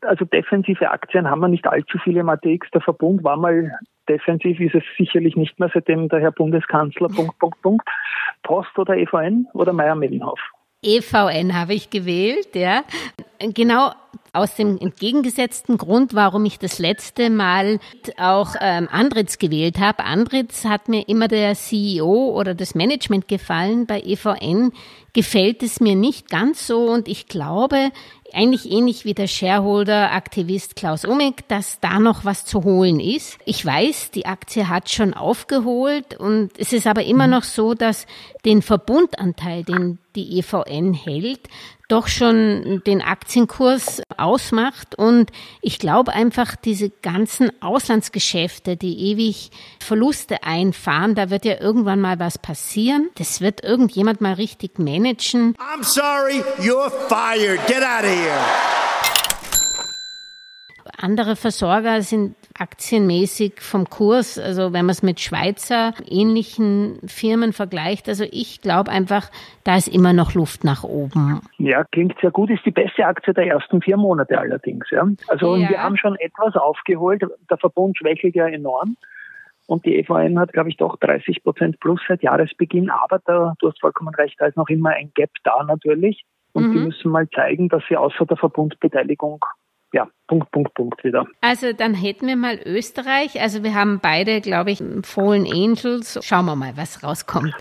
also 0.01 0.25
defensive 0.25 0.89
Aktien 0.89 1.29
haben 1.29 1.41
wir 1.41 1.47
nicht 1.47 1.67
allzu 1.67 1.97
viele 2.03 2.21
im 2.21 2.29
ATX. 2.29 2.69
Der 2.71 2.81
Verbund 2.81 3.23
war 3.23 3.37
mal 3.37 3.71
defensiv, 4.09 4.59
ist 4.59 4.75
es 4.75 4.83
sicherlich 4.97 5.35
nicht 5.35 5.59
mehr, 5.59 5.69
seitdem 5.73 6.09
der 6.09 6.19
Herr 6.19 6.31
Bundeskanzler, 6.31 7.07
Punkt, 7.07 7.37
Punkt, 7.39 7.61
Punkt. 7.61 7.87
Post 8.43 8.77
oder 8.77 8.97
EVN 8.97 9.47
oder 9.53 9.71
Meier-Mellenhof? 9.71 10.39
EVN 10.83 11.53
habe 11.57 11.73
ich 11.73 11.89
gewählt, 11.89 12.55
ja. 12.55 12.83
Genau 13.39 13.91
aus 14.33 14.55
dem 14.55 14.79
entgegengesetzten 14.79 15.77
Grund, 15.77 16.15
warum 16.15 16.43
ich 16.45 16.57
das 16.57 16.79
letzte 16.79 17.29
Mal 17.29 17.79
auch 18.17 18.55
ähm, 18.59 18.89
Andritz 18.91 19.37
gewählt 19.37 19.79
habe. 19.79 20.03
Andritz 20.03 20.65
hat 20.65 20.89
mir 20.89 21.07
immer 21.07 21.27
der 21.27 21.53
CEO 21.53 22.31
oder 22.35 22.55
das 22.55 22.73
Management 22.73 23.27
gefallen. 23.27 23.85
Bei 23.85 24.01
EVN 24.01 24.71
gefällt 25.13 25.61
es 25.61 25.79
mir 25.79 25.95
nicht 25.95 26.29
ganz 26.29 26.65
so 26.65 26.89
und 26.89 27.07
ich 27.07 27.27
glaube, 27.27 27.91
eigentlich 28.33 28.71
ähnlich 28.71 29.05
wie 29.05 29.13
der 29.13 29.27
Shareholder-Aktivist 29.27 30.75
Klaus 30.75 31.05
Umek, 31.05 31.47
dass 31.47 31.79
da 31.79 31.99
noch 31.99 32.25
was 32.25 32.43
zu 32.43 32.63
holen 32.63 32.99
ist. 32.99 33.37
Ich 33.45 33.63
weiß, 33.63 34.09
die 34.09 34.25
Aktie 34.25 34.67
hat 34.67 34.89
schon 34.89 35.13
aufgeholt 35.13 36.19
und 36.19 36.49
es 36.57 36.73
ist 36.73 36.87
aber 36.87 37.03
immer 37.03 37.27
noch 37.27 37.43
so, 37.43 37.75
dass 37.75 38.07
den 38.45 38.63
Verbundanteil, 38.63 39.63
den 39.63 39.99
die 40.15 40.39
EVN 40.39 40.93
hält, 40.93 41.47
doch 41.87 42.07
schon 42.07 42.81
den 42.85 43.01
Aktienkurs 43.01 44.01
ausmacht. 44.17 44.95
Und 44.95 45.31
ich 45.61 45.79
glaube 45.79 46.13
einfach, 46.13 46.55
diese 46.55 46.89
ganzen 46.89 47.51
Auslandsgeschäfte, 47.61 48.77
die 48.77 49.11
ewig 49.11 49.51
Verluste 49.79 50.43
einfahren, 50.43 51.15
da 51.15 51.29
wird 51.29 51.45
ja 51.45 51.59
irgendwann 51.59 52.01
mal 52.01 52.19
was 52.19 52.37
passieren. 52.37 53.09
Das 53.15 53.41
wird 53.41 53.63
irgendjemand 53.63 54.21
mal 54.21 54.33
richtig 54.33 54.79
managen. 54.79 55.55
I'm 55.57 55.83
sorry, 55.83 56.43
you're 56.59 56.89
fired. 57.07 57.59
Get 57.67 57.83
out 57.83 58.03
of 58.03 58.09
here 58.09 58.82
andere 61.03 61.35
Versorger 61.35 62.01
sind 62.01 62.35
aktienmäßig 62.57 63.59
vom 63.59 63.89
Kurs, 63.89 64.39
also 64.39 64.71
wenn 64.71 64.85
man 64.85 64.91
es 64.91 65.03
mit 65.03 65.19
Schweizer 65.19 65.93
ähnlichen 66.07 66.97
Firmen 67.05 67.51
vergleicht, 67.51 68.07
also 68.07 68.23
ich 68.31 68.61
glaube 68.61 68.89
einfach, 68.89 69.29
da 69.65 69.75
ist 69.75 69.89
immer 69.89 70.13
noch 70.13 70.33
Luft 70.33 70.63
nach 70.63 70.85
oben. 70.85 71.41
Ja, 71.57 71.83
klingt 71.83 72.15
sehr 72.21 72.31
gut, 72.31 72.49
ist 72.49 72.65
die 72.65 72.71
beste 72.71 73.05
Aktie 73.05 73.33
der 73.33 73.47
ersten 73.47 73.81
vier 73.81 73.97
Monate 73.97 74.39
allerdings. 74.39 74.89
Ja. 74.91 75.05
Also 75.27 75.57
ja. 75.57 75.69
wir 75.69 75.83
haben 75.83 75.97
schon 75.97 76.15
etwas 76.15 76.55
aufgeholt, 76.55 77.21
der 77.49 77.57
Verbund 77.57 77.97
schwächelt 77.97 78.35
ja 78.35 78.47
enorm. 78.47 78.95
Und 79.65 79.85
die 79.85 79.97
EVN 79.97 80.39
hat, 80.39 80.51
glaube 80.51 80.69
ich, 80.69 80.77
doch 80.77 80.97
30 80.97 81.41
Prozent 81.41 81.79
plus 81.79 81.99
seit 82.07 82.21
Jahresbeginn. 82.21 82.89
Aber 82.89 83.19
da, 83.25 83.53
du 83.59 83.69
hast 83.69 83.79
vollkommen 83.79 84.13
recht, 84.15 84.35
da 84.39 84.47
ist 84.47 84.57
noch 84.57 84.67
immer 84.67 84.89
ein 84.89 85.11
Gap 85.15 85.31
da 85.43 85.63
natürlich. 85.63 86.25
Und 86.51 86.67
mhm. 86.67 86.71
die 86.73 86.79
müssen 86.79 87.11
mal 87.11 87.29
zeigen, 87.29 87.69
dass 87.69 87.81
sie 87.87 87.95
außer 87.95 88.25
der 88.25 88.37
Verbundbeteiligung 88.37 89.43
ja, 89.93 90.07
Punkt, 90.27 90.51
Punkt, 90.51 90.73
Punkt 90.73 91.03
wieder. 91.03 91.25
Also 91.41 91.71
dann 91.71 91.93
hätten 91.93 92.27
wir 92.27 92.35
mal 92.35 92.59
Österreich. 92.65 93.39
Also 93.39 93.63
wir 93.63 93.75
haben 93.75 93.99
beide, 94.01 94.41
glaube 94.41 94.71
ich, 94.71 94.83
Fallen 95.03 95.45
Angels. 95.45 96.19
Schauen 96.23 96.45
wir 96.45 96.55
mal, 96.55 96.75
was 96.75 97.03
rauskommt. 97.03 97.55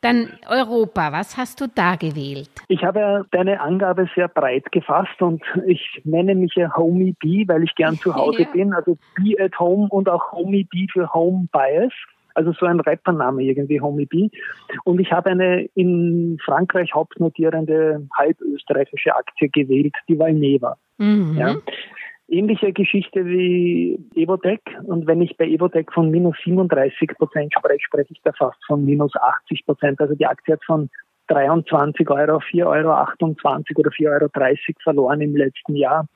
Dann 0.00 0.28
Europa, 0.48 1.10
was 1.10 1.36
hast 1.36 1.60
du 1.60 1.66
da 1.66 1.96
gewählt? 1.96 2.50
Ich 2.68 2.84
habe 2.84 3.00
ja 3.00 3.22
deine 3.32 3.60
Angabe 3.60 4.08
sehr 4.14 4.28
breit 4.28 4.70
gefasst 4.70 5.20
und 5.20 5.42
ich 5.66 6.00
nenne 6.04 6.34
mich 6.34 6.54
ja 6.54 6.74
Homie 6.76 7.14
B, 7.18 7.46
weil 7.48 7.64
ich 7.64 7.74
gern 7.74 7.96
zu 7.96 8.14
Hause 8.14 8.42
ja. 8.44 8.48
bin. 8.50 8.72
Also 8.72 8.96
Be 9.16 9.34
at 9.38 9.58
Home 9.58 9.88
und 9.90 10.08
auch 10.08 10.32
Homie 10.32 10.64
B 10.64 10.86
für 10.90 11.12
Home 11.12 11.48
Bias. 11.50 11.92
Also 12.36 12.52
so 12.52 12.66
ein 12.66 12.80
Rappername 12.80 13.42
irgendwie, 13.42 13.80
Homie 13.80 14.04
B. 14.04 14.28
Und 14.84 15.00
ich 15.00 15.10
habe 15.10 15.30
eine 15.30 15.62
in 15.74 16.36
Frankreich 16.44 16.92
hauptnotierende 16.94 18.06
halbösterreichische 18.14 19.16
Aktie 19.16 19.48
gewählt, 19.48 19.94
die 20.06 20.18
Valneva. 20.18 20.76
Mhm. 20.98 21.36
Ja. 21.38 21.56
Ähnliche 22.28 22.74
Geschichte 22.74 23.24
wie 23.24 23.98
Evotec. 24.14 24.60
Und 24.84 25.06
wenn 25.06 25.22
ich 25.22 25.36
bei 25.38 25.46
Evotec 25.46 25.90
von 25.94 26.10
minus 26.10 26.36
37 26.44 27.16
Prozent 27.16 27.54
spreche, 27.56 27.80
spreche 27.80 28.12
ich 28.12 28.20
da 28.22 28.32
fast 28.32 28.62
von 28.66 28.84
minus 28.84 29.16
80 29.16 29.64
Prozent. 29.64 30.00
Also 30.00 30.14
die 30.14 30.26
Aktie 30.26 30.52
hat 30.52 30.64
von 30.64 30.90
23 31.28 32.10
Euro, 32.10 32.38
4,28 32.38 32.66
Euro 32.66 32.80
oder 33.78 33.90
4,30 33.90 34.08
Euro 34.10 34.28
verloren 34.82 35.20
im 35.22 35.34
letzten 35.34 35.74
Jahr. 35.74 36.06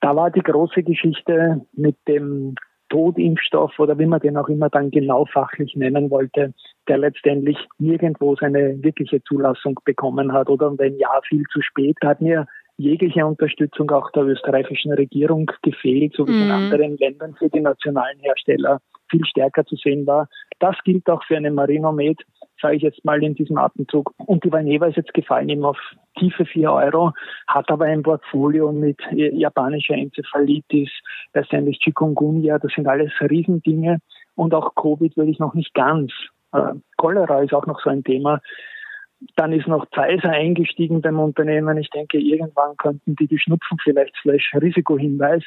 Da 0.00 0.16
war 0.16 0.30
die 0.30 0.40
große 0.40 0.82
Geschichte 0.82 1.60
mit 1.74 1.96
dem 2.06 2.54
Totimpfstoff 2.88 3.78
oder 3.78 3.98
wie 3.98 4.06
man 4.06 4.20
den 4.20 4.36
auch 4.36 4.48
immer 4.48 4.70
dann 4.70 4.90
genau 4.90 5.24
fachlich 5.26 5.74
nennen 5.76 6.10
wollte, 6.10 6.54
der 6.88 6.98
letztendlich 6.98 7.58
nirgendwo 7.78 8.36
seine 8.36 8.82
wirkliche 8.82 9.22
Zulassung 9.22 9.78
bekommen 9.84 10.32
hat 10.32 10.48
oder 10.48 10.76
wenn 10.78 10.98
ja, 10.98 11.20
viel 11.28 11.44
zu 11.52 11.60
spät. 11.60 11.96
Da 12.00 12.08
hat 12.08 12.20
mir 12.20 12.46
jegliche 12.78 13.26
Unterstützung 13.26 13.90
auch 13.90 14.10
der 14.12 14.24
österreichischen 14.24 14.92
Regierung 14.92 15.50
gefehlt, 15.62 16.14
so 16.14 16.26
wie 16.26 16.32
es 16.32 16.40
in 16.40 16.46
mhm. 16.46 16.52
anderen 16.52 16.96
Ländern 16.96 17.34
für 17.34 17.48
die 17.48 17.60
nationalen 17.60 18.18
Hersteller 18.20 18.80
viel 19.10 19.24
stärker 19.24 19.64
zu 19.64 19.76
sehen 19.76 20.06
war. 20.06 20.28
Das 20.60 20.76
gilt 20.84 21.08
auch 21.10 21.22
für 21.24 21.36
eine 21.36 21.50
Marinomed, 21.50 22.22
sage 22.60 22.76
ich 22.76 22.82
jetzt 22.82 23.04
mal 23.04 23.22
in 23.22 23.34
diesem 23.34 23.58
Atemzug. 23.58 24.12
Und 24.18 24.44
die 24.44 24.52
Valneva 24.52 24.86
ist 24.86 24.96
jetzt 24.96 25.14
gefallen 25.14 25.48
eben 25.48 25.64
auf 25.64 25.78
tiefe 26.18 26.44
4 26.44 26.72
Euro, 26.72 27.12
hat 27.46 27.70
aber 27.70 27.86
ein 27.86 28.02
Portfolio 28.02 28.72
mit 28.72 28.98
japanischer 29.12 29.94
Enzephalitis, 29.94 30.90
letztendlich 31.34 31.78
Chikungunya, 31.78 32.58
das 32.58 32.72
sind 32.74 32.88
alles 32.88 33.12
Riesendinge. 33.20 33.98
Und 34.34 34.54
auch 34.54 34.74
Covid 34.74 35.16
würde 35.16 35.30
ich 35.30 35.38
noch 35.38 35.54
nicht 35.54 35.74
ganz. 35.74 36.12
Äh, 36.52 36.74
Cholera 36.96 37.42
ist 37.42 37.52
auch 37.52 37.66
noch 37.66 37.80
so 37.80 37.90
ein 37.90 38.04
Thema. 38.04 38.40
Dann 39.34 39.52
ist 39.52 39.66
noch 39.66 39.86
Zeiser 39.90 40.30
eingestiegen 40.30 41.00
beim 41.00 41.18
Unternehmen. 41.18 41.76
Ich 41.78 41.90
denke, 41.90 42.18
irgendwann 42.18 42.76
könnten 42.76 43.16
die 43.16 43.26
die 43.26 43.38
Schnupfen 43.38 43.78
vielleicht 43.82 44.14
slash 44.22 44.54
Risikohinweis 44.54 45.42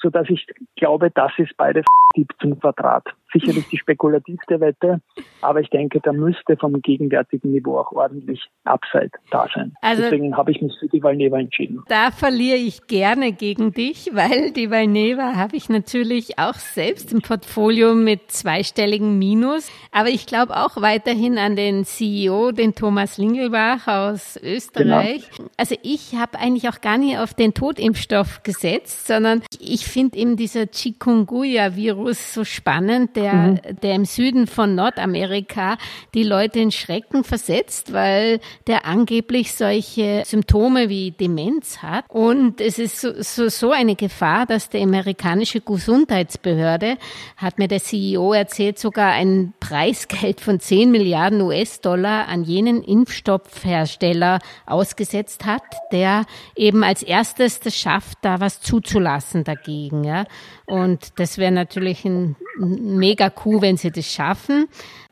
so 0.00 0.10
dass 0.10 0.28
ich 0.28 0.46
glaube, 0.76 1.10
das 1.10 1.32
ist 1.38 1.56
beide 1.56 1.82
zum 2.40 2.58
Quadrat. 2.58 3.04
Sicherlich 3.32 3.68
die 3.68 3.76
spekulativste 3.76 4.58
Wette, 4.60 5.02
aber 5.42 5.60
ich 5.60 5.68
denke, 5.68 6.00
da 6.00 6.12
müsste 6.12 6.56
vom 6.56 6.80
gegenwärtigen 6.80 7.50
Niveau 7.50 7.78
auch 7.78 7.92
ordentlich 7.92 8.48
Upside 8.64 9.10
da 9.30 9.46
sein. 9.54 9.74
Also, 9.82 10.02
Deswegen 10.02 10.34
habe 10.34 10.50
ich 10.50 10.62
mich 10.62 10.72
für 10.80 10.88
die 10.88 11.02
Valneva 11.02 11.38
entschieden. 11.38 11.82
Da 11.88 12.10
verliere 12.10 12.56
ich 12.56 12.86
gerne 12.86 13.32
gegen 13.32 13.72
dich, 13.72 14.10
weil 14.14 14.52
die 14.52 14.70
Valneva 14.70 15.34
habe 15.36 15.56
ich 15.56 15.68
natürlich 15.68 16.38
auch 16.38 16.54
selbst 16.54 17.12
im 17.12 17.20
Portfolio 17.20 17.94
mit 17.94 18.30
zweistelligen 18.30 19.18
Minus. 19.18 19.70
Aber 19.92 20.08
ich 20.08 20.26
glaube 20.26 20.56
auch 20.56 20.80
weiterhin 20.80 21.36
an 21.36 21.54
den 21.54 21.84
CEO, 21.84 22.52
den 22.52 22.74
Thomas 22.74 23.18
Lingelbach 23.18 23.86
aus 23.88 24.38
Österreich. 24.42 25.30
Genau. 25.36 25.50
Also 25.58 25.76
ich 25.82 26.14
habe 26.14 26.38
eigentlich 26.38 26.68
auch 26.68 26.80
gar 26.80 26.96
nicht 26.96 27.18
auf 27.18 27.34
den 27.34 27.52
Totimpfstoff 27.52 28.42
gesetzt, 28.42 29.06
sondern 29.06 29.42
ich 29.60 29.86
finde 29.88 30.18
eben 30.18 30.36
dieser 30.36 30.66
Chikungunya-Virus 30.66 32.34
so 32.34 32.44
spannend, 32.44 33.16
der, 33.16 33.32
mhm. 33.32 33.60
der 33.82 33.94
im 33.94 34.04
Süden 34.04 34.46
von 34.46 34.74
Nordamerika 34.74 35.78
die 36.14 36.24
Leute 36.24 36.58
in 36.60 36.70
Schrecken 36.72 37.24
versetzt, 37.24 37.92
weil 37.92 38.40
der 38.66 38.86
angeblich 38.86 39.54
solche 39.54 40.22
Symptome 40.26 40.88
wie 40.88 41.12
Demenz 41.12 41.78
hat. 41.78 42.04
Und 42.08 42.60
es 42.60 42.78
ist 42.78 43.00
so, 43.00 43.12
so, 43.22 43.48
so 43.48 43.70
eine 43.70 43.94
Gefahr, 43.96 44.46
dass 44.46 44.68
die 44.68 44.82
amerikanische 44.82 45.60
Gesundheitsbehörde, 45.60 46.98
hat 47.36 47.58
mir 47.58 47.68
der 47.68 47.82
CEO 47.82 48.32
erzählt, 48.32 48.78
sogar 48.78 49.12
ein 49.12 49.54
Preisgeld 49.60 50.40
von 50.40 50.60
10 50.60 50.90
Milliarden 50.90 51.40
US-Dollar 51.40 52.28
an 52.28 52.42
jenen 52.42 52.82
Impfstoffhersteller 52.82 54.40
ausgesetzt 54.66 55.44
hat, 55.44 55.62
der 55.92 56.24
eben 56.56 56.84
als 56.84 57.02
erstes 57.02 57.60
das 57.60 57.76
schafft, 57.76 58.18
da 58.22 58.40
was 58.40 58.60
zuzulassen 58.60 59.44
dagegen 59.44 59.77
kriegen. 59.78 60.04
Ja? 60.04 60.24
Und 60.66 61.18
das 61.18 61.38
wäre 61.38 61.52
natürlich 61.52 62.04
ein 62.04 62.36
mega 62.58 63.30
Coup, 63.30 63.62
wenn 63.62 63.76
sie 63.76 63.90
das 63.90 64.06
schaffen 64.06 64.68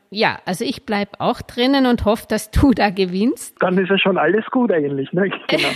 ja, 0.09 0.39
also 0.45 0.63
ich 0.63 0.85
bleibe 0.85 1.19
auch 1.19 1.41
drinnen 1.41 1.85
und 1.85 2.05
hoffe, 2.05 2.25
dass 2.29 2.49
du 2.51 2.71
da 2.71 2.89
gewinnst. 2.89 3.55
Dann 3.59 3.77
ist 3.77 3.89
ja 3.89 3.97
schon 3.97 4.17
alles 4.17 4.45
gut 4.51 4.71
eigentlich. 4.71 5.11
Ne? 5.13 5.29
Genau. 5.47 5.69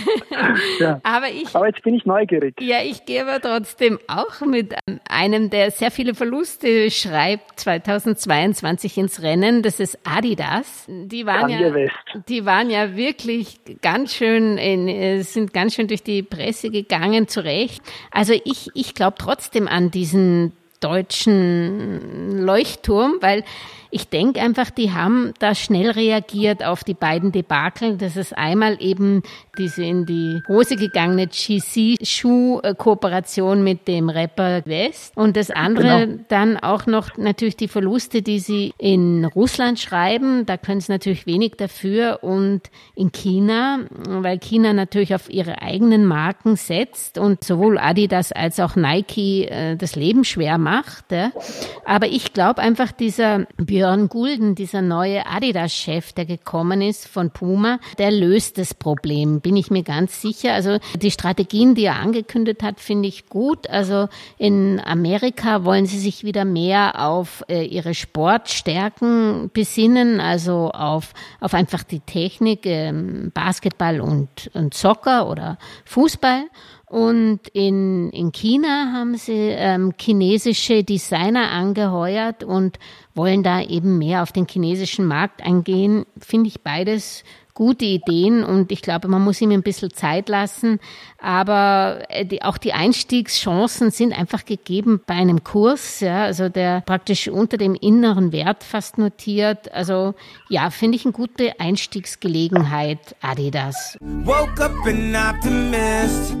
ja. 0.80 1.00
aber, 1.02 1.28
ich, 1.28 1.54
aber 1.54 1.66
jetzt 1.66 1.82
bin 1.82 1.94
ich 1.94 2.04
neugierig. 2.04 2.54
Ja, 2.60 2.78
ich 2.82 3.04
gehe 3.06 3.22
aber 3.22 3.40
trotzdem 3.40 3.98
auch 4.06 4.40
mit 4.42 4.74
einem, 5.08 5.50
der 5.50 5.70
sehr 5.70 5.90
viele 5.90 6.14
Verluste 6.14 6.90
schreibt, 6.90 7.60
2022 7.60 8.98
ins 8.98 9.22
Rennen. 9.22 9.62
Das 9.62 9.80
ist 9.80 9.98
Adidas. 10.04 10.86
Die 10.88 11.26
waren, 11.26 11.48
ja, 11.48 11.88
die 12.28 12.44
waren 12.44 12.70
ja 12.70 12.96
wirklich 12.96 13.60
ganz 13.80 14.14
schön, 14.14 14.58
in, 14.58 15.22
sind 15.22 15.54
ganz 15.54 15.74
schön 15.74 15.88
durch 15.88 16.02
die 16.02 16.22
Presse 16.22 16.70
gegangen, 16.70 17.28
zurecht. 17.28 17.82
Also 18.10 18.34
ich, 18.44 18.68
ich 18.74 18.94
glaube 18.94 19.16
trotzdem 19.18 19.68
an 19.68 19.90
diesen 19.90 20.52
deutschen 20.80 22.42
Leuchtturm, 22.44 23.14
weil 23.20 23.44
ich 23.94 24.08
denke 24.08 24.40
einfach, 24.40 24.70
die 24.70 24.92
haben 24.92 25.34
da 25.38 25.54
schnell 25.54 25.90
reagiert 25.90 26.64
auf 26.64 26.82
die 26.82 26.94
beiden 26.94 27.30
Debakel. 27.30 27.98
Das 27.98 28.16
ist 28.16 28.34
einmal 28.34 28.78
eben 28.80 29.22
diese 29.58 29.84
in 29.84 30.06
die 30.06 30.40
Hose 30.48 30.76
gegangene 30.76 31.26
GC-Schuh-Kooperation 31.26 33.62
mit 33.62 33.86
dem 33.88 34.08
Rapper 34.08 34.62
West 34.64 35.14
und 35.14 35.36
das 35.36 35.50
andere 35.50 36.06
genau. 36.06 36.24
dann 36.28 36.56
auch 36.56 36.86
noch 36.86 37.18
natürlich 37.18 37.58
die 37.58 37.68
Verluste, 37.68 38.22
die 38.22 38.38
sie 38.38 38.72
in 38.78 39.26
Russland 39.26 39.78
schreiben. 39.78 40.46
Da 40.46 40.56
können 40.56 40.80
sie 40.80 40.90
natürlich 40.90 41.26
wenig 41.26 41.56
dafür 41.58 42.20
und 42.22 42.62
in 42.94 43.12
China, 43.12 43.80
weil 44.06 44.38
China 44.38 44.72
natürlich 44.72 45.14
auf 45.14 45.28
ihre 45.28 45.60
eigenen 45.60 46.06
Marken 46.06 46.56
setzt 46.56 47.18
und 47.18 47.44
sowohl 47.44 47.76
Adidas 47.76 48.32
als 48.32 48.58
auch 48.58 48.74
Nike 48.74 49.48
äh, 49.50 49.76
das 49.76 49.96
Leben 49.96 50.24
schwer 50.24 50.56
macht. 50.56 51.12
Ja. 51.12 51.30
Aber 51.84 52.06
ich 52.06 52.32
glaube 52.32 52.62
einfach, 52.62 52.90
dieser 52.90 53.40
Björn 53.58 53.81
Gulden, 54.08 54.54
dieser 54.54 54.82
neue 54.82 55.26
Adidas-Chef, 55.26 56.12
der 56.12 56.24
gekommen 56.24 56.82
ist 56.82 57.08
von 57.08 57.30
Puma, 57.30 57.78
der 57.98 58.10
löst 58.10 58.58
das 58.58 58.74
Problem, 58.74 59.40
bin 59.40 59.56
ich 59.56 59.70
mir 59.70 59.82
ganz 59.82 60.20
sicher. 60.20 60.54
Also 60.54 60.78
die 60.96 61.10
Strategien, 61.10 61.74
die 61.74 61.84
er 61.84 61.96
angekündigt 61.96 62.62
hat, 62.62 62.80
finde 62.80 63.08
ich 63.08 63.28
gut. 63.28 63.68
Also 63.68 64.08
in 64.38 64.80
Amerika 64.84 65.64
wollen 65.64 65.86
sie 65.86 65.98
sich 65.98 66.24
wieder 66.24 66.44
mehr 66.44 67.00
auf 67.06 67.44
äh, 67.48 67.64
ihre 67.64 67.94
Sportstärken 67.94 69.50
besinnen, 69.52 70.20
also 70.20 70.70
auf, 70.70 71.12
auf 71.40 71.54
einfach 71.54 71.82
die 71.82 72.00
Technik, 72.00 72.66
äh, 72.66 72.92
Basketball 73.34 74.00
und, 74.00 74.50
und 74.54 74.74
Soccer 74.74 75.28
oder 75.28 75.58
Fußball. 75.84 76.44
Und 76.92 77.48
in, 77.54 78.10
in 78.10 78.32
China 78.32 78.92
haben 78.92 79.16
sie 79.16 79.32
ähm, 79.32 79.94
chinesische 79.98 80.84
Designer 80.84 81.50
angeheuert 81.50 82.44
und 82.44 82.78
wollen 83.14 83.42
da 83.42 83.62
eben 83.62 83.96
mehr 83.96 84.22
auf 84.22 84.30
den 84.30 84.46
chinesischen 84.46 85.06
Markt 85.06 85.42
eingehen. 85.42 86.04
Finde 86.18 86.48
ich 86.48 86.60
beides 86.60 87.24
gute 87.54 87.86
Ideen 87.86 88.44
und 88.44 88.70
ich 88.72 88.82
glaube, 88.82 89.08
man 89.08 89.24
muss 89.24 89.40
ihm 89.40 89.52
ein 89.52 89.62
bisschen 89.62 89.90
Zeit 89.94 90.28
lassen. 90.28 90.80
Aber 91.18 92.02
äh, 92.10 92.26
die, 92.26 92.42
auch 92.42 92.58
die 92.58 92.74
Einstiegschancen 92.74 93.90
sind 93.90 94.12
einfach 94.12 94.44
gegeben 94.44 95.00
bei 95.06 95.14
einem 95.14 95.42
Kurs, 95.44 96.00
ja, 96.00 96.24
also 96.24 96.50
der 96.50 96.82
praktisch 96.82 97.26
unter 97.26 97.56
dem 97.56 97.74
inneren 97.74 98.32
Wert 98.32 98.64
fast 98.64 98.98
notiert. 98.98 99.72
Also 99.72 100.12
ja, 100.50 100.68
finde 100.68 100.96
ich 100.96 101.06
eine 101.06 101.12
gute 101.12 101.58
Einstiegsgelegenheit, 101.58 103.16
Adidas. 103.22 103.96
Woke 104.02 104.62
up 104.62 104.72
an 104.84 105.16
optimist 105.16 106.36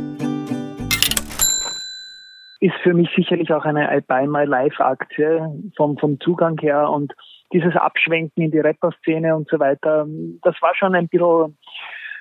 ist 2.62 2.76
für 2.84 2.94
mich 2.94 3.10
sicherlich 3.16 3.52
auch 3.52 3.64
eine 3.64 3.94
I 3.94 4.00
Buy 4.00 4.28
My 4.28 4.44
Life 4.44 4.82
Aktie 4.82 5.52
vom, 5.76 5.98
vom 5.98 6.20
Zugang 6.20 6.56
her 6.60 6.88
und 6.88 7.12
dieses 7.52 7.74
Abschwenken 7.74 8.44
in 8.44 8.52
die 8.52 8.60
Rapper-Szene 8.60 9.34
und 9.34 9.48
so 9.50 9.58
weiter, 9.58 10.06
das 10.42 10.54
war 10.62 10.72
schon 10.76 10.94
ein 10.94 11.08
bisschen 11.08 11.58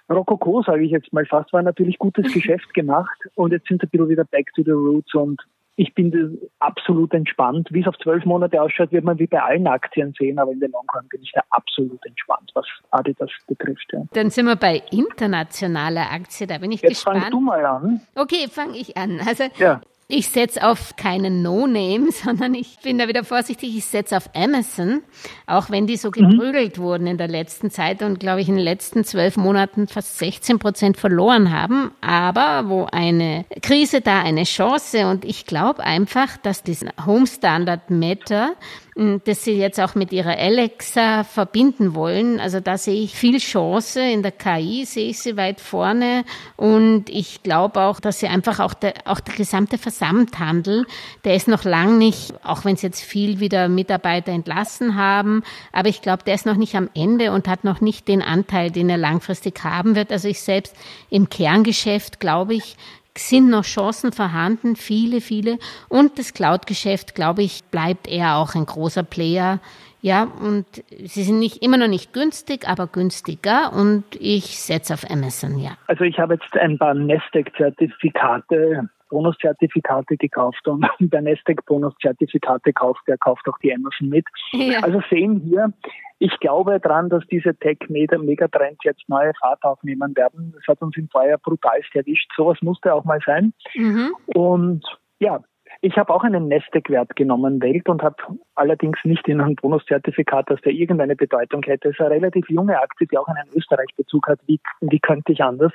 Rokoko, 0.09 0.63
sage 0.63 0.83
ich 0.83 0.91
jetzt 0.91 1.13
mal 1.13 1.27
fast, 1.27 1.53
war 1.53 1.61
natürlich 1.61 1.99
gutes 1.99 2.33
Geschäft 2.33 2.73
gemacht 2.73 3.17
und 3.35 3.51
jetzt 3.51 3.67
sind 3.67 3.81
sie 3.81 3.87
ein 3.87 3.91
bisschen 3.91 4.09
wieder 4.09 4.25
back 4.25 4.51
to 4.55 4.63
the 4.63 4.71
roots 4.71 5.13
und 5.13 5.39
ich 5.75 5.93
bin 5.93 6.39
absolut 6.59 7.13
entspannt. 7.13 7.67
Wie 7.71 7.81
es 7.81 7.87
auf 7.87 7.97
zwölf 7.99 8.25
Monate 8.25 8.61
ausschaut, 8.61 8.91
wird 8.91 9.03
man 9.03 9.19
wie 9.19 9.27
bei 9.27 9.41
allen 9.41 9.67
Aktien 9.67 10.13
sehen, 10.17 10.37
aber 10.39 10.51
in 10.51 10.59
der 10.59 10.69
Long 10.69 10.85
Run 10.93 11.07
bin 11.09 11.21
ich 11.21 11.31
da 11.33 11.41
absolut 11.51 12.03
entspannt, 12.05 12.51
was 12.55 12.65
Adidas 12.89 13.29
betrifft. 13.47 13.87
Ja. 13.93 14.03
Dann 14.13 14.31
sind 14.31 14.47
wir 14.47 14.55
bei 14.55 14.81
internationaler 14.91 16.11
Aktie, 16.11 16.47
da 16.47 16.57
bin 16.57 16.71
ich 16.71 16.81
Jetzt 16.81 17.05
gespannt. 17.05 17.21
Fang 17.21 17.31
du 17.31 17.39
mal 17.39 17.65
an. 17.65 18.01
Okay, 18.15 18.47
fange 18.49 18.77
ich 18.77 18.97
an. 18.97 19.19
Also 19.25 19.45
ja. 19.57 19.81
Ich 20.13 20.27
setze 20.27 20.67
auf 20.67 20.97
keinen 20.97 21.41
No-Name, 21.41 22.11
sondern 22.23 22.53
ich 22.53 22.79
bin 22.83 22.97
da 22.97 23.07
wieder 23.07 23.23
vorsichtig. 23.23 23.77
Ich 23.77 23.85
setze 23.85 24.17
auf 24.17 24.29
Amazon, 24.35 25.03
auch 25.47 25.69
wenn 25.69 25.87
die 25.87 25.95
so 25.95 26.09
mhm. 26.09 26.11
geprügelt 26.11 26.77
mhm. 26.77 26.81
wurden 26.81 27.07
in 27.07 27.17
der 27.17 27.29
letzten 27.29 27.71
Zeit 27.71 28.01
und, 28.01 28.19
glaube 28.19 28.41
ich, 28.41 28.49
in 28.49 28.55
den 28.55 28.63
letzten 28.63 29.05
zwölf 29.05 29.37
Monaten 29.37 29.87
fast 29.87 30.17
16 30.17 30.59
Prozent 30.59 30.97
verloren 30.97 31.53
haben. 31.53 31.91
Aber 32.01 32.67
wo 32.67 32.87
eine 32.91 33.45
Krise 33.61 34.01
da 34.01 34.21
eine 34.21 34.43
Chance 34.43 35.07
und 35.07 35.23
ich 35.23 35.45
glaube 35.45 35.81
einfach, 35.81 36.35
dass 36.35 36.61
diesen 36.61 36.89
Home 37.05 37.25
Standard 37.25 37.89
Matter 37.89 38.55
das 38.95 39.43
sie 39.43 39.53
jetzt 39.53 39.79
auch 39.79 39.95
mit 39.95 40.11
ihrer 40.11 40.37
Alexa 40.37 41.23
verbinden 41.23 41.95
wollen. 41.95 42.39
Also 42.39 42.59
da 42.59 42.77
sehe 42.77 43.01
ich 43.01 43.15
viel 43.15 43.37
Chance. 43.37 44.01
In 44.01 44.21
der 44.21 44.31
KI 44.31 44.85
sehe 44.85 45.09
ich 45.09 45.19
sie 45.19 45.37
weit 45.37 45.61
vorne. 45.61 46.25
Und 46.57 47.09
ich 47.09 47.41
glaube 47.43 47.81
auch, 47.81 47.99
dass 47.99 48.19
sie 48.19 48.27
einfach 48.27 48.59
auch 48.59 48.73
der, 48.73 48.93
auch 49.05 49.19
der 49.21 49.35
gesamte 49.35 49.77
Versandhandel, 49.77 50.85
der 51.23 51.35
ist 51.35 51.47
noch 51.47 51.63
lang 51.63 51.97
nicht, 51.97 52.33
auch 52.43 52.65
wenn 52.65 52.75
sie 52.75 52.87
jetzt 52.87 53.01
viel 53.01 53.39
wieder 53.39 53.69
Mitarbeiter 53.69 54.31
entlassen 54.31 54.95
haben, 54.95 55.43
aber 55.71 55.89
ich 55.89 56.01
glaube, 56.01 56.23
der 56.23 56.35
ist 56.35 56.45
noch 56.45 56.55
nicht 56.55 56.75
am 56.75 56.89
Ende 56.93 57.31
und 57.31 57.47
hat 57.47 57.63
noch 57.63 57.81
nicht 57.81 58.07
den 58.07 58.21
Anteil, 58.21 58.71
den 58.71 58.89
er 58.89 58.97
langfristig 58.97 59.63
haben 59.63 59.95
wird. 59.95 60.11
Also 60.11 60.27
ich 60.27 60.41
selbst 60.41 60.75
im 61.09 61.29
Kerngeschäft, 61.29 62.19
glaube 62.19 62.55
ich, 62.55 62.75
sind 63.17 63.49
noch 63.49 63.63
Chancen 63.63 64.11
vorhanden, 64.11 64.75
viele, 64.75 65.21
viele. 65.21 65.57
Und 65.89 66.17
das 66.17 66.33
Cloud-Geschäft, 66.33 67.15
glaube 67.15 67.43
ich, 67.43 67.63
bleibt 67.65 68.07
eher 68.07 68.37
auch 68.37 68.55
ein 68.55 68.65
großer 68.65 69.03
Player. 69.03 69.59
Ja, 70.01 70.23
und 70.23 70.65
sie 70.89 71.23
sind 71.23 71.37
nicht 71.39 71.61
immer 71.61 71.77
noch 71.77 71.87
nicht 71.87 72.11
günstig, 72.11 72.67
aber 72.67 72.87
günstiger. 72.87 73.71
Und 73.73 74.03
ich 74.19 74.59
setze 74.59 74.93
auf 74.93 75.09
Amazon, 75.09 75.59
ja. 75.59 75.77
Also 75.87 76.03
ich 76.03 76.17
habe 76.17 76.35
jetzt 76.35 76.57
ein 76.57 76.77
paar 76.77 76.93
Nasdaq-Zertifikate 76.93 78.89
Bonuszertifikate 79.11 80.17
gekauft 80.17 80.67
und 80.67 80.87
wer 80.99 81.21
Nasdaq 81.21 81.65
Bonuszertifikate 81.65 82.73
kauft, 82.73 83.01
der 83.07 83.17
kauft 83.17 83.47
auch 83.47 83.57
die 83.59 83.73
Amazon 83.73 84.09
mit. 84.09 84.25
Ja. 84.53 84.79
Also 84.79 85.01
sehen 85.09 85.43
wir, 85.45 85.73
ich 86.17 86.39
glaube 86.39 86.79
daran, 86.79 87.09
dass 87.09 87.23
diese 87.27 87.53
Tech-Megatrends 87.55 88.83
jetzt 88.83 89.07
neue 89.07 89.33
Fahrt 89.39 89.63
aufnehmen 89.63 90.15
werden. 90.15 90.53
Das 90.55 90.63
hat 90.67 90.81
uns 90.81 90.95
im 90.97 91.09
Vorjahr 91.09 91.37
brutal 91.37 91.81
erwischt. 91.93 92.31
Sowas 92.35 92.57
musste 92.61 92.93
auch 92.93 93.03
mal 93.03 93.19
sein. 93.25 93.53
Mhm. 93.75 94.15
Und 94.27 94.83
ja, 95.19 95.41
ich 95.81 95.97
habe 95.97 96.13
auch 96.13 96.23
einen 96.23 96.47
Nasdaq-Wert 96.47 97.15
genommen, 97.15 97.61
Welt, 97.61 97.89
und 97.89 98.03
habe 98.03 98.15
allerdings 98.55 98.99
nicht 99.03 99.27
in 99.27 99.41
ein 99.41 99.55
Bonuszertifikat, 99.55 100.49
das 100.49 100.61
der 100.61 100.73
irgendeine 100.73 101.15
Bedeutung 101.15 101.63
hätte. 101.63 101.89
Es 101.89 101.95
ist 101.95 102.01
eine 102.01 102.11
relativ 102.11 102.49
junge 102.49 102.79
Aktie, 102.79 103.07
die 103.07 103.17
auch 103.17 103.27
einen 103.27 103.47
Österreich-Bezug 103.55 104.27
hat. 104.27 104.39
Wie, 104.45 104.59
wie 104.81 104.99
könnte 104.99 105.31
ich 105.31 105.43
anders? 105.43 105.73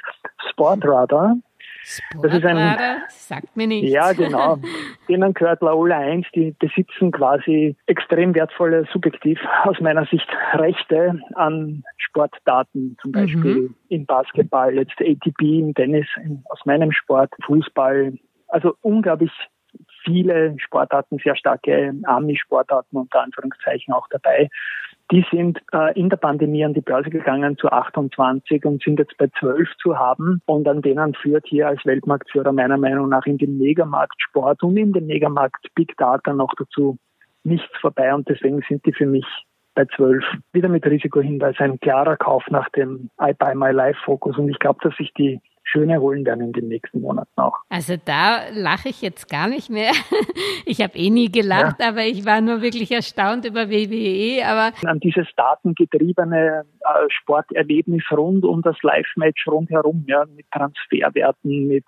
Sportradar 0.51 1.37
das 2.23 2.35
ist 2.35 2.45
ein, 2.45 3.03
sagt 3.09 3.57
mir 3.57 3.67
nichts. 3.67 3.91
Ja, 3.91 4.13
genau. 4.13 4.59
Denen 5.09 5.35
gehört 5.35 5.63
Laola 5.63 5.99
1, 5.99 6.27
die 6.35 6.55
besitzen 6.59 7.13
quasi 7.13 7.77
extrem 7.87 8.35
wertvolle, 8.35 8.87
subjektiv 8.93 9.39
aus 9.65 9.81
meiner 9.81 10.05
Sicht 10.07 10.29
Rechte 10.55 11.21
an 11.35 11.85
Sportdaten, 11.97 12.97
zum 13.01 13.13
Beispiel 13.13 13.55
mhm. 13.55 13.75
im 13.89 14.07
Basketball, 14.07 14.75
jetzt 14.75 15.01
ATP, 15.01 15.43
im 15.61 15.75
Tennis, 15.75 16.07
in, 16.23 16.43
aus 16.47 16.61
meinem 16.65 16.93
Sport, 16.93 17.33
Fußball. 17.45 18.15
Also 18.49 18.75
unglaublich 18.83 19.31
viele 20.05 20.57
Sportarten, 20.59 21.19
sehr 21.23 21.37
starke 21.37 21.95
Army-Sportarten 22.05 22.97
unter 22.97 23.23
Anführungszeichen 23.23 23.93
auch 23.93 24.09
dabei. 24.09 24.49
Die 25.13 25.25
sind 25.31 25.61
äh, 25.73 25.99
in 25.99 26.09
der 26.09 26.17
Pandemie 26.17 26.65
an 26.65 26.75
die 26.75 26.81
Börse 26.81 27.11
gegangen 27.11 27.57
zu 27.57 27.69
28 27.69 28.65
und 28.65 28.83
sind 28.83 28.99
jetzt 28.99 29.17
bei 29.19 29.29
12 29.39 29.69
zu 29.81 29.97
haben. 29.97 30.43
Und 30.47 30.67
an 30.67 30.83
denen 30.83 31.15
führt 31.15 31.47
hier 31.47 31.69
als 31.69 31.85
Weltmarktführer 31.85 32.53
meiner 32.53 32.77
Meinung 32.77 33.09
nach 33.11 33.25
in 33.27 33.39
dem 33.39 33.57
Megamarkt 33.57 34.21
Sport 34.21 34.65
und 34.65 34.77
in 34.77 34.93
dem 34.93 35.07
Megamarkt 35.07 35.69
Big 35.77 35.97
Data 35.97 36.33
noch 36.33 36.53
dazu 36.59 36.99
nichts 37.45 37.71
vorbei. 37.81 38.13
Und 38.13 38.29
deswegen 38.29 38.63
sind 38.69 38.85
die 38.85 38.93
für 38.93 39.07
mich 39.07 39.27
bei 39.77 39.85
12 39.85 40.25
wieder 40.53 40.69
mit 40.69 40.85
Risikohinweis 40.85 41.55
ein 41.59 41.79
klarer 41.79 42.17
Kauf 42.17 42.45
nach 42.51 42.69
dem 42.71 43.11
I 43.21 43.33
Buy 43.33 43.55
My 43.55 43.71
Life 43.71 44.01
Fokus. 44.05 44.37
Und 44.37 44.49
ich 44.49 44.59
glaube, 44.59 44.81
dass 44.83 44.97
sich 44.97 45.13
die 45.15 45.41
schöne 45.77 46.01
holen 46.01 46.25
werden 46.25 46.47
in 46.47 46.53
den 46.53 46.69
nächsten 46.69 47.01
Monaten 47.01 47.31
auch. 47.37 47.59
Also 47.69 47.97
da 48.03 48.49
lache 48.53 48.89
ich 48.89 49.03
jetzt 49.03 49.29
gar 49.29 49.49
nicht 49.49 49.71
mehr. 49.71 49.93
Ich 50.69 50.81
habe 50.83 50.99
eh 50.99 51.11
nie 51.11 51.31
gelacht, 51.31 51.77
ja. 51.79 51.91
aber 51.91 52.03
ich 52.03 52.27
war 52.27 52.41
nur 52.41 52.61
wirklich 52.61 52.91
erstaunt 52.91 53.45
über 53.45 53.71
WWE. 53.71 54.45
Aber 54.45 54.73
an 54.89 54.99
dieses 54.99 55.29
datengetriebene 55.37 56.65
äh, 56.81 56.89
Sporterlebnis 57.09 58.03
rund 58.11 58.45
um 58.45 58.63
das 58.63 58.77
Live-Match 58.83 59.47
rundherum, 59.47 60.05
ja, 60.09 60.25
mit 60.35 60.47
Transferwerten, 60.51 61.69
mit 61.69 61.85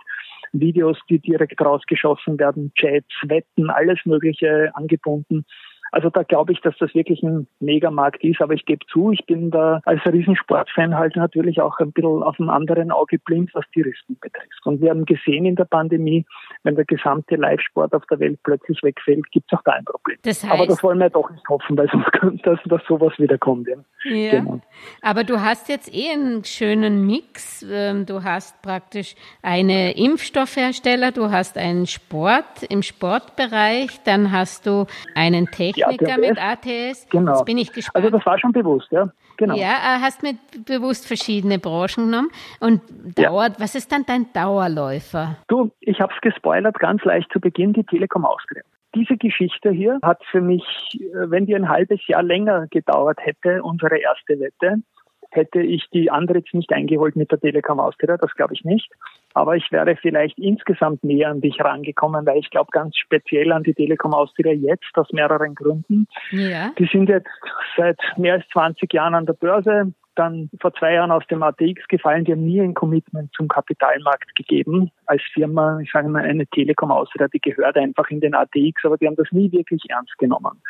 Videos, 0.53 0.97
die 1.11 1.19
direkt 1.19 1.61
rausgeschossen 1.61 2.39
werden, 2.39 2.73
Chats, 2.79 3.13
Wetten, 3.25 3.69
alles 3.71 3.99
Mögliche 4.05 4.71
angebunden. 4.75 5.45
Also 5.93 6.11
da 6.11 6.23
glaube 6.23 6.53
ich, 6.53 6.61
dass 6.61 6.77
das 6.79 6.95
wirklich 6.95 7.23
ein 7.23 7.47
Megamarkt 7.61 8.25
ist. 8.25 8.41
Aber 8.41 8.55
ich 8.55 8.65
gebe 8.67 8.85
zu, 8.87 9.13
ich 9.13 9.25
bin 9.27 9.51
da 9.51 9.81
als 9.85 10.01
Riesensportfan 10.05 10.97
halt 10.97 11.17
natürlich 11.17 11.61
auch 11.61 11.79
ein 11.79 11.93
bisschen 11.93 12.23
auf 12.23 12.39
einem 12.39 12.51
anderen 12.51 12.91
Auge 12.91 13.19
blind, 13.19 13.51
was 13.55 13.65
die 13.75 13.83
Risiken 13.83 14.19
betrifft. 14.21 14.65
Und 14.65 14.81
wir 14.81 14.91
haben 14.91 15.05
gesehen 15.05 15.45
in 15.45 15.57
der 15.57 15.65
Pandemie, 15.65 16.25
wenn 16.63 16.75
der 16.75 16.85
gesamte 16.85 17.37
Live-Sport 17.37 17.95
auf 17.95 18.05
der 18.07 18.19
Welt 18.21 18.39
plötzlich 18.43 18.83
wegfällt, 18.83 19.31
gibt 19.31 19.53
es 19.53 19.59
auch 19.59 19.63
da 19.63 19.73
ein 19.73 19.85
Problem. 19.85 20.19
Das 20.23 20.43
heißt, 20.43 20.53
Aber 20.53 20.67
das 20.67 20.83
wollen 20.83 20.99
wir 20.99 21.11
doch 21.11 21.31
nicht 21.31 21.49
hoffen, 21.49 21.77
weil 21.77 21.89
sonst 21.91 22.13
könnte 22.13 22.49
dass, 22.49 22.59
dass 22.65 22.83
sowas 22.87 23.13
wiederkommt. 23.19 23.69
Ja. 23.69 23.77
ja. 24.11 24.31
Genau. 24.31 24.61
Aber 25.03 25.25
du 25.25 25.41
hast 25.41 25.69
jetzt 25.69 25.93
eh 25.95 26.11
einen 26.11 26.45
schönen 26.45 27.07
Mix. 27.07 27.65
Ähm, 27.69 28.07
du 28.07 28.23
hast 28.23 28.61
praktisch 28.63 29.15
eine 29.43 29.97
Impfstoffhersteller, 29.97 31.13
du 31.13 31.31
hast 31.31 31.59
einen 31.59 31.87
Sport 31.87 32.63
im 32.69 32.83
Sportbereich, 32.83 34.03
dann 34.05 34.33
hast 34.33 34.67
du 34.67 34.87
einen 35.15 35.47
Techniker 35.79 36.07
Techniker 36.07 36.29
mit 36.29 36.39
ATS. 36.39 37.09
Genau. 37.11 37.33
Jetzt 37.33 37.45
bin 37.45 37.59
ich 37.59 37.73
gespannt. 37.73 38.05
Also 38.05 38.17
das 38.17 38.27
war 38.27 38.39
schon 38.39 38.53
bewusst, 38.53 38.91
ja. 38.91 39.11
Genau. 39.37 39.55
Ja, 39.55 39.71
äh, 39.71 40.01
hast 40.01 40.23
mit 40.23 40.37
bewusst 40.67 41.07
verschiedene 41.07 41.59
Branchen 41.59 42.07
genommen. 42.07 42.31
Und 42.61 42.83
dauert, 43.17 43.55
ja. 43.55 43.61
was 43.61 43.75
ist 43.75 43.91
dann 43.93 44.05
dein 44.05 44.33
Dauerläufer? 44.33 45.37
Du, 45.47 45.71
ich 45.81 46.01
habe 46.01 46.13
es 46.15 46.21
gespoilert, 46.21 46.79
ganz 46.79 47.05
leicht 47.05 47.33
zu 47.33 47.41
Beginn, 47.41 47.73
die 47.73 47.85
Telekom 47.85 48.25
Austria. 48.25 48.63
Diese 48.95 49.17
Geschichte 49.17 49.71
hier 49.71 49.99
hat 50.03 50.21
für 50.31 50.41
mich, 50.41 50.65
äh, 50.95 51.31
wenn 51.31 51.47
die 51.47 51.55
ein 51.55 51.69
halbes 51.69 52.05
Jahr 52.09 52.23
länger 52.23 52.67
gedauert 52.71 53.19
hätte, 53.21 53.63
unsere 53.63 53.99
erste 53.99 54.41
Wette, 54.41 54.83
hätte 55.31 55.61
ich 55.61 55.89
die 55.93 56.11
andere 56.11 56.39
jetzt 56.39 56.55
nicht 56.55 56.73
eingeholt 56.73 57.17
mit 57.17 57.31
der 57.31 57.41
Telekom 57.41 57.81
Austria, 57.81 58.17
das 58.17 58.33
glaube 58.35 58.55
ich 58.55 58.65
nicht. 58.65 58.91
Aber 59.35 59.57
ich 59.57 59.71
wäre 59.71 59.97
vielleicht 59.97 60.39
insgesamt 60.39 61.05
näher 61.05 61.31
an 61.31 61.41
dich 61.41 61.61
rangekommen, 61.61 62.27
weil 62.27 62.39
ich 62.39 62.51
glaube 62.51 62.71
ganz 62.73 62.97
speziell 62.97 63.53
an 63.53 63.63
die 63.63 63.75
Telekom 63.75 64.15
Austria 64.15 64.53
jetzt 64.53 64.97
aus 64.97 65.13
mehreren 65.13 65.55
Gründen. 65.55 66.07
Ja. 66.31 66.73
Die 66.79 66.87
sind 66.87 67.09
jetzt 67.09 67.29
seit 67.77 68.01
mehr 68.17 68.35
als 68.35 68.49
20 68.53 68.93
Jahren 68.93 69.15
an 69.15 69.27
der 69.27 69.35
Börse, 69.35 69.93
dann 70.19 70.51
vor 70.61 70.75
zwei 70.75 70.95
Jahren 70.95 71.13
aus 71.13 71.27
dem 71.31 71.43
ATX 71.43 71.87
gefallen. 71.89 72.25
Die 72.25 72.33
haben 72.33 72.45
nie 72.45 72.61
ein 72.61 72.75
Commitment 72.75 73.33
zum 73.35 73.49
Kapitalmarkt 73.49 74.35
gegeben. 74.35 74.91
Als 75.07 75.23
Firma, 75.33 75.79
ich 75.81 75.91
sage 75.93 76.09
mal, 76.09 76.25
eine 76.25 76.47
Telekom 76.47 76.91
Austria, 76.91 77.29
die 77.29 77.41
gehört 77.41 77.77
einfach 77.77 78.09
in 78.11 78.21
den 78.21 78.35
ATX, 78.35 78.85
aber 78.85 78.97
die 78.97 79.07
haben 79.07 79.17
das 79.17 79.31
nie 79.31 79.53
wirklich 79.53 79.83
ernst 79.89 80.17
genommen. 80.19 80.61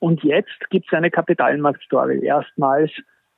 Und 0.00 0.22
jetzt 0.24 0.68
gibt 0.70 0.86
es 0.86 0.92
eine 0.92 1.10
Kapitalmarktstory. 1.10 2.24
Erstmals 2.24 2.90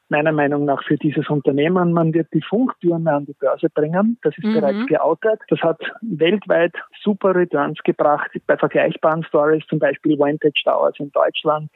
meiner 0.08 0.32
Meinung 0.32 0.64
nach 0.64 0.82
für 0.84 0.96
dieses 0.96 1.28
Unternehmen. 1.28 1.92
Man 1.92 2.14
wird 2.14 2.28
die 2.32 2.42
Funktürme 2.42 3.12
an 3.12 3.26
die 3.26 3.34
Börse 3.34 3.68
bringen. 3.70 4.18
Das 4.22 4.36
ist 4.36 4.44
mhm. 4.44 4.54
bereits 4.54 4.86
geoutet. 4.86 5.40
Das 5.48 5.60
hat 5.60 5.80
weltweit 6.00 6.74
super 7.02 7.34
Returns 7.34 7.78
gebracht 7.84 8.30
bei 8.46 8.56
vergleichbaren 8.56 9.24
Stories, 9.24 9.64
zum 9.68 9.78
Beispiel 9.78 10.18
Vantage 10.18 10.62
Towers 10.64 10.94
in 10.98 11.10
Deutschland. 11.12 11.70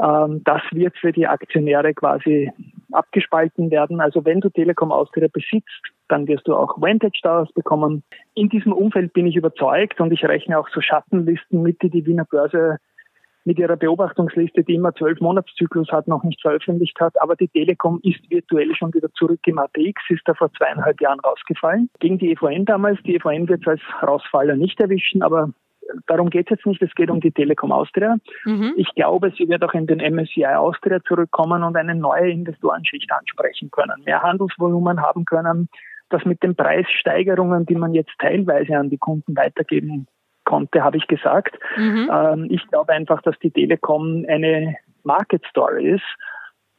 Ähm, 0.00 0.42
das 0.44 0.62
wird 0.72 0.96
für 0.96 1.12
die 1.12 1.26
Aktionäre 1.26 1.94
quasi 1.94 2.50
abgespalten 2.92 3.70
werden. 3.70 4.00
Also 4.00 4.24
wenn 4.24 4.40
du 4.40 4.48
Telekom 4.48 4.92
Austria 4.92 5.28
besitzt, 5.32 5.92
dann 6.08 6.26
wirst 6.26 6.48
du 6.48 6.56
auch 6.56 6.80
Vantage 6.80 7.20
Towers 7.22 7.52
bekommen. 7.52 8.02
In 8.34 8.48
diesem 8.48 8.72
Umfeld 8.72 9.12
bin 9.12 9.26
ich 9.26 9.36
überzeugt 9.36 10.00
und 10.00 10.12
ich 10.12 10.24
rechne 10.24 10.58
auch 10.58 10.68
so 10.70 10.80
Schattenlisten 10.80 11.62
mit, 11.62 11.82
die 11.82 11.90
die 11.90 12.06
Wiener 12.06 12.24
Börse 12.24 12.78
mit 13.50 13.58
ihrer 13.58 13.76
Beobachtungsliste, 13.76 14.62
die 14.62 14.76
immer 14.76 14.94
zwölf 14.94 15.18
Monatszyklus 15.20 15.90
hat, 15.90 16.06
noch 16.06 16.22
nicht 16.22 16.40
veröffentlicht 16.40 17.00
hat. 17.00 17.20
Aber 17.20 17.34
die 17.34 17.48
Telekom 17.48 17.98
ist 18.04 18.20
virtuell 18.30 18.76
schon 18.76 18.94
wieder 18.94 19.12
zurück 19.14 19.40
im 19.44 19.58
ATX, 19.58 20.00
ist 20.08 20.22
da 20.24 20.34
vor 20.34 20.52
zweieinhalb 20.52 21.00
Jahren 21.00 21.18
rausgefallen. 21.18 21.90
Gegen 21.98 22.18
die 22.18 22.30
EVN 22.30 22.64
damals. 22.64 23.02
Die 23.02 23.16
EVN 23.16 23.48
wird 23.48 23.62
es 23.62 23.66
als 23.66 23.80
Rausfaller 24.06 24.54
nicht 24.54 24.80
erwischen, 24.80 25.24
aber 25.24 25.50
darum 26.06 26.30
geht 26.30 26.46
es 26.46 26.58
jetzt 26.58 26.66
nicht. 26.66 26.80
Es 26.80 26.94
geht 26.94 27.10
um 27.10 27.20
die 27.20 27.32
Telekom 27.32 27.72
Austria. 27.72 28.18
Mhm. 28.44 28.74
Ich 28.76 28.94
glaube, 28.94 29.32
sie 29.36 29.48
wird 29.48 29.64
auch 29.64 29.74
in 29.74 29.88
den 29.88 29.98
MSCI 29.98 30.46
Austria 30.46 31.00
zurückkommen 31.02 31.64
und 31.64 31.76
eine 31.76 31.96
neue 31.96 32.30
Investorenschicht 32.30 33.10
ansprechen 33.10 33.72
können, 33.72 34.04
mehr 34.04 34.22
Handelsvolumen 34.22 35.02
haben 35.02 35.24
können, 35.24 35.68
das 36.08 36.24
mit 36.24 36.40
den 36.44 36.54
Preissteigerungen, 36.54 37.66
die 37.66 37.74
man 37.74 37.94
jetzt 37.94 38.12
teilweise 38.20 38.76
an 38.76 38.90
die 38.90 38.98
Kunden 38.98 39.34
weitergeben 39.34 40.06
konnte, 40.50 40.82
habe 40.82 40.96
ich 40.96 41.06
gesagt. 41.06 41.56
Mhm. 41.76 42.10
Ähm, 42.12 42.46
ich 42.50 42.66
glaube 42.68 42.92
einfach, 42.92 43.22
dass 43.22 43.38
die 43.38 43.52
Telekom 43.52 44.26
eine 44.28 44.76
Market 45.04 45.42
Story 45.48 45.90
ist. 45.94 46.04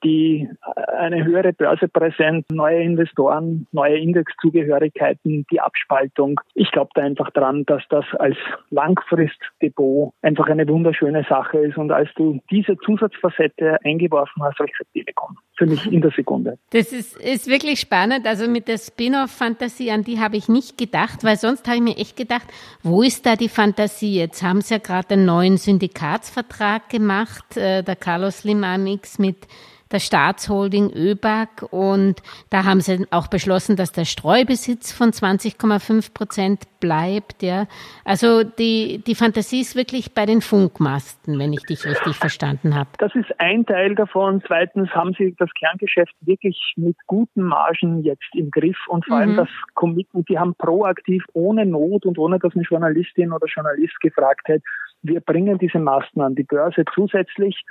Die 0.04 0.50
eine 0.98 1.24
höhere 1.24 1.54
Börsepräsenz, 1.54 2.46
neue 2.52 2.82
Investoren, 2.82 3.68
neue 3.72 3.98
Indexzugehörigkeiten, 3.98 5.46
die 5.52 5.60
Abspaltung. 5.60 6.40
Ich 6.54 6.72
glaube 6.72 6.92
da 6.96 7.02
einfach 7.02 7.32
dran, 7.32 7.64
dass 7.66 7.84
das 7.90 8.06
als 8.20 8.38
Langfristdepot 8.70 10.14
einfach 10.22 10.48
eine 10.48 10.68
wunderschöne 10.68 11.26
Sache 11.28 11.60
ist. 11.60 11.78
Und 11.78 11.92
als 11.92 12.10
du 12.16 12.40
diese 12.50 12.78
Zusatzfacette 12.78 13.78
eingeworfen 13.84 14.44
hast, 14.44 14.60
habe 14.60 14.70
ich 14.70 14.78
gesagt, 14.78 14.94
Telekom. 14.94 15.38
Für 15.58 15.66
mich 15.66 15.92
in 15.92 16.02
der 16.02 16.12
Sekunde. 16.12 16.58
Das 16.72 16.92
ist, 16.92 17.20
ist 17.20 17.48
wirklich 17.48 17.80
spannend. 17.80 18.26
Also 18.26 18.50
mit 18.50 18.68
der 18.68 18.78
Spin-off-Fantasie, 18.78 19.92
an 19.92 20.04
die 20.04 20.20
habe 20.20 20.38
ich 20.38 20.50
nicht 20.50 20.78
gedacht, 20.78 21.24
weil 21.24 21.36
sonst 21.36 21.68
habe 21.68 21.78
ich 21.78 21.84
mir 21.84 21.98
echt 21.98 22.18
gedacht, 22.18 22.48
wo 22.84 23.04
ist 23.04 23.26
da 23.26 23.36
die 23.36 23.50
Fantasie? 23.50 24.18
Jetzt 24.18 24.42
haben 24.44 24.62
sie 24.62 24.76
ja 24.76 24.80
gerade 24.80 25.14
einen 25.14 25.26
neuen 25.26 25.58
Syndikatsvertrag 25.58 26.90
gemacht, 26.90 27.58
äh, 27.58 27.84
der 27.84 27.96
Carlos 27.96 28.44
Limanix 28.44 29.20
mit 29.20 29.48
der 29.92 30.00
Staatsholding 30.00 30.92
ÖBAG 30.94 31.64
und 31.72 32.22
da 32.50 32.64
haben 32.64 32.82
sie 32.82 33.06
auch 33.12 33.28
beschlossen, 33.28 33.76
dass 33.76 33.92
der 33.92 34.06
Streubesitz 34.06 34.92
von 34.92 35.12
20,5 35.12 36.14
Prozent 36.14 36.64
bleibt. 36.80 37.44
Ja. 37.44 37.68
Also 38.04 38.44
die, 38.44 39.02
die 39.06 39.16
Fantasie 39.16 39.62
ist 39.62 39.76
wirklich 39.76 40.14
bei 40.14 40.26
den 40.26 40.42
Funkmasten, 40.42 41.40
wenn 41.40 41.54
ich 41.54 41.64
dich 41.64 41.86
richtig 41.86 42.18
verstanden 42.18 42.76
habe. 42.76 42.90
Das 42.98 43.16
ist 43.16 43.30
ein 43.40 43.66
Teil 43.66 43.96
davon. 43.96 44.44
Zweitens 44.46 44.90
haben 44.90 45.14
sie 45.18 45.36
das 45.38 45.50
Kerngeschäft 45.58 46.14
wirklich 46.22 46.74
mit 46.76 46.98
guten 47.08 47.44
Margen 47.44 48.04
jetzt 48.04 48.28
im 48.34 48.52
Griff 48.52 48.78
und 48.88 49.06
vor 49.06 49.18
mhm. 49.18 49.22
allem 49.22 49.36
das 49.38 49.50
Commitment, 49.76 50.28
die 50.28 50.38
haben 50.38 50.56
proaktiv 50.56 51.24
ohne 51.34 51.66
Not 51.66 52.06
und 52.06 52.18
ohne 52.18 52.40
dass 52.40 52.54
eine 52.56 52.64
Journalistin 52.64 53.32
oder 53.32 53.48
Journalist 53.48 54.00
gefragt 54.02 54.48
hat, 54.50 54.62
wir 55.04 55.22
bringen 55.22 55.58
diese 55.58 55.80
Masten 55.80 56.22
an 56.22 56.36
die 56.36 56.44
Börse 56.44 56.84
zusätzlich. 56.94 57.64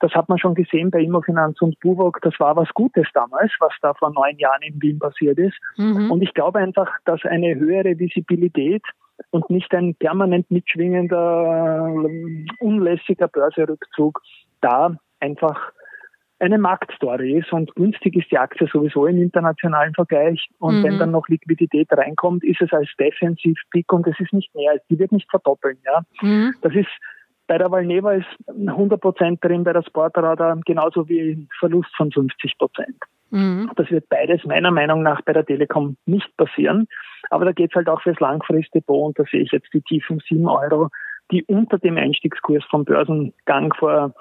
Das 0.00 0.12
hat 0.12 0.28
man 0.28 0.38
schon 0.38 0.54
gesehen 0.54 0.90
bei 0.90 1.00
Immofinanz 1.00 1.60
und 1.60 1.78
Buwok. 1.80 2.20
Das 2.22 2.34
war 2.38 2.56
was 2.56 2.68
Gutes 2.74 3.06
damals, 3.14 3.52
was 3.60 3.72
da 3.82 3.94
vor 3.94 4.12
neun 4.12 4.38
Jahren 4.38 4.62
in 4.62 4.80
Wien 4.80 4.98
passiert 4.98 5.38
ist. 5.38 5.56
Mhm. 5.76 6.10
Und 6.10 6.22
ich 6.22 6.34
glaube 6.34 6.58
einfach, 6.58 6.90
dass 7.04 7.24
eine 7.24 7.54
höhere 7.54 7.98
Visibilität 7.98 8.82
und 9.30 9.48
nicht 9.50 9.72
ein 9.74 9.94
permanent 9.94 10.50
mitschwingender, 10.50 12.06
unlässiger 12.60 13.28
Börserückzug 13.28 14.20
da 14.60 14.96
einfach 15.20 15.72
eine 16.40 16.58
Marktstory 16.58 17.38
ist 17.38 17.52
und 17.52 17.74
günstig 17.74 18.16
ist 18.16 18.30
die 18.30 18.38
Aktie 18.38 18.66
sowieso 18.66 19.06
im 19.06 19.20
internationalen 19.22 19.94
Vergleich. 19.94 20.48
Und 20.58 20.80
mhm. 20.80 20.84
wenn 20.84 20.98
dann 20.98 21.10
noch 21.10 21.28
Liquidität 21.28 21.88
reinkommt, 21.92 22.42
ist 22.44 22.62
es 22.62 22.72
als 22.72 22.88
Defensiv-Pick 22.98 23.92
und 23.92 24.06
es 24.06 24.18
ist 24.18 24.32
nicht 24.32 24.54
mehr, 24.54 24.80
die 24.88 24.98
wird 24.98 25.12
nicht 25.12 25.30
verdoppeln. 25.30 25.78
Ja, 25.84 26.02
mhm. 26.22 26.54
das 26.62 26.74
ist 26.74 26.88
bei 27.46 27.58
der 27.58 27.70
Valneva 27.70 28.12
ist 28.12 28.28
100 28.48 29.00
Prozent 29.00 29.44
drin, 29.44 29.64
bei 29.64 29.72
der 29.72 29.82
Sportradar 29.82 30.56
genauso 30.64 31.08
wie 31.08 31.32
ein 31.32 31.48
Verlust 31.58 31.90
von 31.96 32.12
50 32.12 32.56
Prozent. 32.56 32.96
Mhm. 33.30 33.70
Das 33.76 33.90
wird 33.90 34.08
beides 34.08 34.44
meiner 34.44 34.70
Meinung 34.70 35.02
nach 35.02 35.20
bei 35.22 35.32
der 35.32 35.44
Telekom 35.44 35.96
nicht 36.06 36.34
passieren. 36.36 36.86
Aber 37.28 37.44
da 37.44 37.52
geht 37.52 37.70
es 37.70 37.74
halt 37.74 37.88
auch 37.88 38.00
fürs 38.02 38.20
Langfristdepot 38.20 39.06
und 39.08 39.18
da 39.18 39.24
sehe 39.30 39.42
ich 39.42 39.52
jetzt 39.52 39.72
die 39.74 39.82
tiefen 39.82 40.20
7 40.28 40.48
Euro, 40.48 40.88
die 41.30 41.44
unter 41.44 41.78
dem 41.78 41.96
Einstiegskurs 41.96 42.64
vom 42.70 42.84
Börsengang 42.84 43.74
vor 43.74 44.14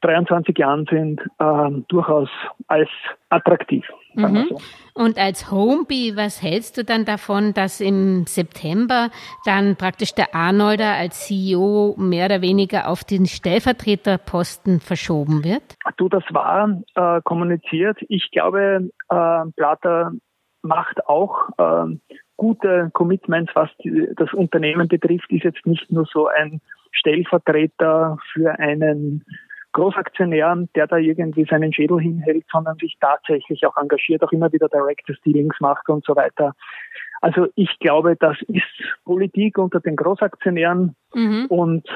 23 0.00 0.56
Jahren 0.58 0.86
sind, 0.90 1.20
äh, 1.38 1.82
durchaus 1.88 2.28
als 2.68 2.88
attraktiv. 3.28 3.84
Mhm. 4.14 4.46
So. 4.48 4.58
Und 4.94 5.18
als 5.18 5.50
Homebee, 5.50 6.16
was 6.16 6.42
hältst 6.42 6.78
du 6.78 6.84
dann 6.84 7.04
davon, 7.04 7.54
dass 7.54 7.80
im 7.80 8.24
September 8.26 9.10
dann 9.44 9.76
praktisch 9.76 10.14
der 10.14 10.34
Arnolder 10.34 10.94
als 10.94 11.26
CEO 11.26 11.94
mehr 11.96 12.26
oder 12.26 12.42
weniger 12.42 12.88
auf 12.88 13.04
den 13.04 13.26
Stellvertreterposten 13.26 14.80
verschoben 14.80 15.44
wird? 15.44 15.62
Du, 15.96 16.08
das 16.08 16.24
war 16.30 16.82
äh, 16.94 17.20
kommuniziert. 17.22 17.98
Ich 18.08 18.30
glaube, 18.30 18.90
äh, 19.08 19.42
Plater 19.56 20.12
macht 20.62 21.06
auch 21.06 21.48
äh, 21.58 21.96
gute 22.36 22.90
Commitments, 22.92 23.52
was 23.54 23.68
die, 23.84 24.08
das 24.16 24.32
Unternehmen 24.32 24.88
betrifft, 24.88 25.30
ist 25.30 25.44
jetzt 25.44 25.66
nicht 25.66 25.92
nur 25.92 26.06
so 26.10 26.26
ein 26.26 26.60
Stellvertreter 26.92 28.18
für 28.32 28.58
einen 28.58 29.24
Großaktionären, 29.72 30.68
der 30.74 30.86
da 30.86 30.96
irgendwie 30.96 31.46
seinen 31.48 31.72
Schädel 31.72 32.00
hinhält, 32.00 32.44
sondern 32.50 32.76
sich 32.78 32.96
tatsächlich 33.00 33.66
auch 33.66 33.76
engagiert, 33.76 34.22
auch 34.22 34.32
immer 34.32 34.52
wieder 34.52 34.68
Director 34.68 35.14
Dealings 35.24 35.56
macht 35.60 35.88
und 35.88 36.04
so 36.04 36.16
weiter. 36.16 36.54
Also 37.20 37.48
ich 37.54 37.78
glaube, 37.78 38.16
das 38.16 38.36
ist 38.48 38.64
Politik 39.04 39.58
unter 39.58 39.80
den 39.80 39.96
Großaktionären 39.96 40.96
mhm. 41.14 41.46
und 41.48 41.86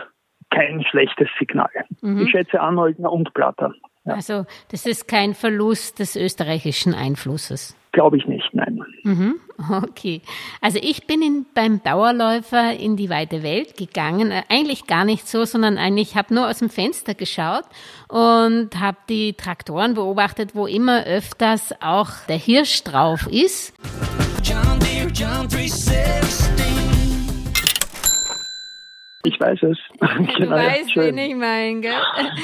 kein 0.51 0.85
schlechtes 0.85 1.29
Signal. 1.39 1.71
Mhm. 2.03 2.23
Ich 2.23 2.31
schätze 2.31 2.61
Arnoldner 2.61 3.11
und 3.11 3.33
Platter. 3.35 3.73
Ja. 4.05 4.15
Also 4.15 4.45
das 4.71 4.87
ist 4.87 5.09
kein 5.09 5.35
Verlust 5.35 5.99
des 5.99 6.15
österreichischen 6.15 6.95
Einflusses. 6.95 7.77
Glaube 7.95 8.17
ich 8.17 8.27
nicht, 8.27 8.51
nein. 8.53 8.81
Mhm. 9.05 9.37
Okay. 9.71 10.21
Also 10.61 10.81
ich 10.83 11.07
bin 11.07 11.23
in, 11.23 11.47
beim 11.55 11.81
Dauerläufer 11.85 12.73
in 12.73 12.97
die 12.97 13.09
weite 13.09 13.45
Welt 13.45 13.77
gegangen. 13.77 14.33
Äh, 14.33 14.43
eigentlich 14.49 14.89
gar 14.89 15.05
nicht 15.05 15.29
so, 15.29 15.45
sondern 15.45 15.79
eigentlich 15.79 16.17
habe 16.17 16.35
nur 16.35 16.49
aus 16.49 16.59
dem 16.59 16.71
Fenster 16.71 17.15
geschaut 17.15 17.63
und 18.09 18.71
habe 18.81 18.97
die 19.09 19.35
Traktoren 19.35 19.95
beobachtet, 19.95 20.57
wo 20.57 20.67
immer 20.67 21.05
öfters 21.05 21.73
auch 21.81 22.11
der 22.29 22.37
Hirsch 22.37 22.83
drauf 22.83 23.29
ist. 23.29 23.73
John 24.43 24.81
Deere, 24.81 25.09
John 25.11 25.49
360. 25.49 26.24
Ich 29.25 29.41
weiß 29.41 29.63
es. 29.63 29.79
Du 30.01 30.27
genau, 30.45 30.57
weißt, 30.57 30.93
schön. 30.93 31.17
wen 31.17 31.31
ich 31.31 31.35
meine, 31.35 31.81
gell? 31.81 31.93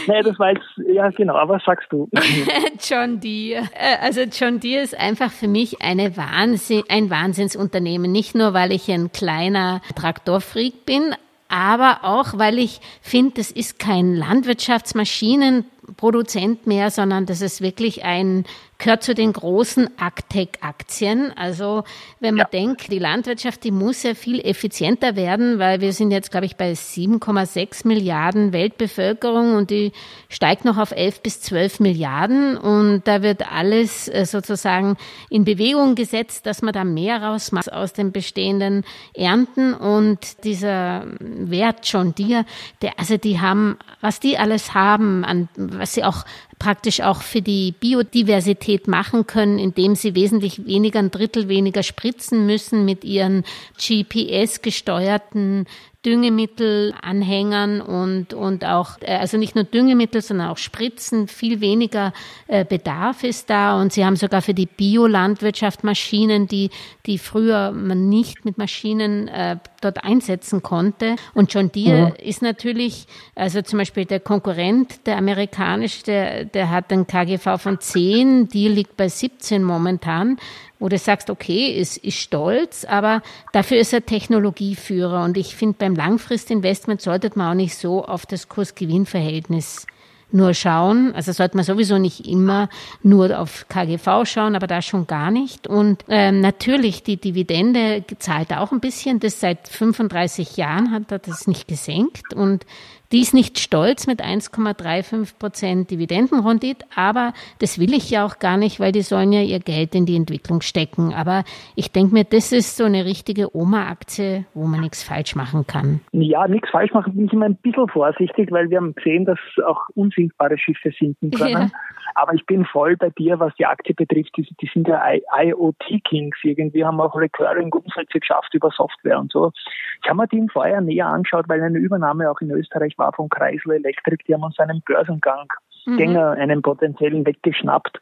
Nee, 0.09 0.23
das 0.23 0.39
weiß, 0.39 0.57
ja 0.93 1.11
genau, 1.11 1.35
aber 1.35 1.57
was 1.57 1.65
sagst 1.65 1.87
du? 1.91 2.09
John 2.89 3.21
Deere. 3.21 3.65
Äh, 3.75 3.99
also 4.03 4.23
John 4.23 4.61
Deere 4.61 4.83
ist 4.83 4.99
einfach 4.99 5.31
für 5.31 5.49
mich 5.49 5.83
eine 5.83 6.17
Wahnsinn, 6.17 6.85
ein 6.89 7.11
Wahnsinnsunternehmen. 7.11 8.11
Nicht 8.11 8.35
nur, 8.35 8.55
weil 8.55 8.73
ich 8.73 8.91
ein 8.91 9.13
kleiner 9.13 9.83
Traktorfreak 9.95 10.87
bin, 10.87 11.15
aber 11.49 11.99
auch, 12.03 12.39
weil 12.39 12.59
ich 12.59 12.81
finde, 13.03 13.35
das 13.37 13.51
ist 13.51 13.79
kein 13.79 14.15
Landwirtschaftsmaschinenproduzent 14.15 16.67
mehr, 16.67 16.91
sondern 16.91 17.27
das 17.27 17.43
ist 17.43 17.61
wirklich 17.61 18.05
ein 18.05 18.47
gehört 18.81 19.03
zu 19.03 19.15
den 19.15 19.33
großen 19.33 19.91
Agtech-Aktien. 19.99 21.33
Also 21.37 21.85
wenn 22.19 22.35
man 22.35 22.47
ja. 22.47 22.61
denkt, 22.61 22.91
die 22.91 22.99
Landwirtschaft, 22.99 23.63
die 23.63 23.71
muss 23.71 24.03
ja 24.03 24.15
viel 24.15 24.41
effizienter 24.41 25.17
werden, 25.17 25.59
weil 25.59 25.81
wir 25.81 25.93
sind 25.93 26.11
jetzt, 26.11 26.31
glaube 26.31 26.47
ich, 26.47 26.57
bei 26.57 26.73
7,6 26.73 27.87
Milliarden 27.87 28.53
Weltbevölkerung 28.53 29.55
und 29.55 29.71
die 29.71 29.93
steigt 30.29 30.65
noch 30.65 30.79
auf 30.79 30.91
11 30.93 31.21
bis 31.21 31.41
12 31.43 31.81
Milliarden 31.81 32.57
und 32.57 33.03
da 33.05 33.23
wird 33.23 33.51
alles 33.53 34.09
äh, 34.09 34.25
sozusagen 34.25 34.97
in 35.29 35.45
Bewegung 35.45 35.95
gesetzt, 35.95 36.47
dass 36.47 36.63
man 36.63 36.73
da 36.73 36.85
mehr 36.85 37.23
rausmacht 37.23 37.73
aus 37.73 37.93
den 37.93 38.13
bestehenden 38.13 38.85
Ernten 39.15 39.75
und 39.75 40.45
dieser 40.45 41.07
Wert 41.21 41.87
schon 41.87 42.15
dir, 42.15 42.45
der, 42.83 42.99
also 42.99 43.17
die 43.17 43.41
haben, 43.41 43.77
was 44.01 44.21
die 44.21 44.39
alles 44.39 44.75
haben, 44.75 45.25
an, 45.25 45.49
was 45.57 45.95
sie 45.95 46.05
auch 46.05 46.25
praktisch 46.61 47.01
auch 47.01 47.23
für 47.23 47.43
die 47.43 47.73
Biodiversität 47.73 48.87
machen 48.87 49.27
können, 49.27 49.59
indem 49.59 49.97
sie 49.97 50.15
wesentlich 50.15 50.65
weniger, 50.67 51.01
ein 51.01 51.11
Drittel 51.11 51.49
weniger 51.49 51.83
spritzen 51.83 52.47
müssen 52.47 52.85
mit 52.85 53.03
ihren 53.03 53.45
GPS-gesteuerten 53.77 55.67
Düngemittelanhängern 56.05 57.83
und, 57.83 58.33
und 58.33 58.65
auch, 58.65 58.97
äh, 59.03 59.17
also 59.17 59.37
nicht 59.37 59.55
nur 59.55 59.65
Düngemittel, 59.65 60.23
sondern 60.23 60.49
auch 60.49 60.57
Spritzen, 60.57 61.29
viel 61.29 61.61
weniger 61.61 62.15
äh, 62.47 62.65
Bedarf 62.65 63.23
ist 63.23 63.51
da. 63.51 63.79
Und 63.79 63.93
sie 63.93 64.05
haben 64.07 64.17
sogar 64.17 64.41
für 64.41 64.55
die 64.55 64.65
Biolandwirtschaft 64.65 65.85
Maschinen, 65.85 66.47
die, 66.47 66.71
die 67.05 67.19
früher 67.19 67.73
man 67.73 68.09
nicht 68.09 68.47
mit 68.47 68.57
Maschinen 68.57 69.29
äh, 69.29 69.59
dort 69.83 70.03
einsetzen 70.03 70.63
konnte. 70.63 71.17
Und 71.35 71.53
John 71.53 71.71
Deere 71.71 72.11
mhm. 72.11 72.15
ist 72.25 72.41
natürlich, 72.41 73.07
also 73.35 73.61
zum 73.61 73.79
Beispiel 73.79 74.07
der 74.07 74.21
Konkurrent, 74.21 75.07
der 75.07 75.19
amerikanische, 75.19 76.05
der, 76.05 76.45
der 76.47 76.71
hat 76.71 76.91
einen 76.93 77.07
KGV 77.07 77.59
von 77.59 77.79
10, 77.79 78.49
die 78.49 78.69
liegt 78.69 78.97
bei 78.97 79.09
17 79.09 79.63
momentan 79.63 80.39
wo 80.81 80.89
du 80.89 80.99
sagst, 80.99 81.31
okay, 81.31 81.69
ist, 81.69 81.99
ist 81.99 82.19
stolz, 82.19 82.85
aber 82.85 83.23
dafür 83.53 83.79
ist 83.79 83.93
er 83.93 84.05
Technologieführer. 84.05 85.23
Und 85.23 85.37
ich 85.37 85.55
finde, 85.55 85.77
beim 85.79 85.95
Langfristinvestment 85.95 87.01
sollte 87.01 87.31
man 87.37 87.51
auch 87.53 87.55
nicht 87.55 87.77
so 87.77 88.05
auf 88.05 88.27
das 88.27 88.49
Kurs-Gewinn-Verhältnis 88.49 89.87
nur 90.33 90.55
schauen. 90.55 91.13
Also 91.15 91.33
sollte 91.33 91.57
man 91.57 91.65
sowieso 91.65 91.99
nicht 91.99 92.27
immer 92.27 92.69
nur 93.03 93.39
auf 93.39 93.67
KGV 93.69 94.25
schauen, 94.25 94.57
aber 94.57 94.67
da 94.67 94.83
schon 94.83 95.07
gar 95.07 95.31
nicht. 95.31 95.67
Und 95.67 96.05
ähm, 96.09 96.41
natürlich, 96.41 97.03
die 97.03 97.17
Dividende 97.17 98.05
zahlt 98.19 98.53
auch 98.53 98.73
ein 98.73 98.81
bisschen. 98.81 99.21
Das 99.21 99.41
seit 99.41 99.69
35 99.69 100.57
Jahren 100.57 100.93
hat 100.93 101.11
er 101.13 101.19
das 101.19 101.47
nicht 101.47 101.69
gesenkt. 101.69 102.33
Und 102.35 102.65
Die 103.13 103.21
ist 103.21 103.35
nicht 103.35 103.59
stolz 103.59 104.07
mit 104.07 104.23
1,35 104.23 105.37
Prozent 105.37 105.91
Dividendenrendite, 105.91 106.87
aber 106.95 107.33
das 107.59 107.81
will 107.81 107.93
ich 107.93 108.09
ja 108.11 108.25
auch 108.25 108.39
gar 108.39 108.57
nicht, 108.57 108.79
weil 108.79 108.93
die 108.93 109.03
sollen 109.03 109.33
ja 109.33 109.41
ihr 109.41 109.59
Geld 109.59 109.97
in 109.97 110.07
die 110.07 110.15
Entwicklung 110.15 110.61
stecken. 110.61 111.13
Aber 111.13 111.43
ich 111.75 111.91
denke 111.91 112.15
mir, 112.15 112.23
das 112.23 112.53
ist 112.53 112.77
so 112.77 112.85
eine 112.85 113.05
richtige 113.05 113.55
Oma-Aktie, 113.57 114.45
wo 114.55 114.67
man 114.67 114.81
nichts 114.81 115.03
falsch 115.03 115.35
machen 115.35 115.67
kann. 115.67 116.01
Ja, 116.13 116.47
nichts 116.47 116.71
falsch 116.71 116.93
machen 116.93 117.15
bin 117.15 117.27
ich 117.27 117.33
immer 117.33 117.47
ein 117.47 117.57
bisschen 117.57 117.89
vorsichtig, 117.89 118.53
weil 118.53 118.71
wir 118.71 118.77
haben 118.77 118.95
gesehen, 118.95 119.25
dass 119.25 119.39
auch 119.67 119.81
unsinkbare 119.95 120.57
Schiffe 120.57 120.91
sinken 120.97 121.33
können. 121.33 121.51
Ja. 121.51 121.71
Aber 122.15 122.35
ich 122.35 122.45
bin 122.47 122.65
voll 122.65 122.97
bei 122.97 123.11
dir, 123.11 123.39
was 123.41 123.55
die 123.57 123.67
Aktie 123.67 123.95
betrifft. 123.95 124.37
Die, 124.37 124.43
die 124.61 124.71
sind 124.73 124.89
ja 124.89 125.03
IoT-Kings. 125.39 126.37
Irgendwie 126.43 126.85
haben 126.85 127.01
auch 127.01 127.15
Recurring 127.15 127.73
Umsätze 127.73 128.21
geschafft 128.21 128.53
über 128.55 128.71
Software 128.71 129.19
und 129.19 129.33
so. 129.33 129.53
Ich 130.03 130.09
habe 130.09 130.19
mir 130.19 130.29
die 130.29 130.39
im 130.39 130.49
Vorjahr 130.49 130.81
näher 130.81 131.07
angeschaut, 131.07 131.49
weil 131.49 131.63
eine 131.63 131.79
Übernahme 131.79 132.31
auch 132.31 132.41
in 132.41 132.51
Österreich 132.51 132.97
war 132.99 133.13
von 133.13 133.29
Chrysler 133.29 133.75
Electric. 133.75 134.25
Die 134.27 134.35
haben 134.35 134.43
uns 134.43 134.59
einen 134.59 134.83
Börsengang, 134.83 135.49
mhm. 135.87 135.97
Gänger, 135.97 136.31
einen 136.33 136.63
potenziellen 136.63 137.27
weggeschnappt. 137.27 138.01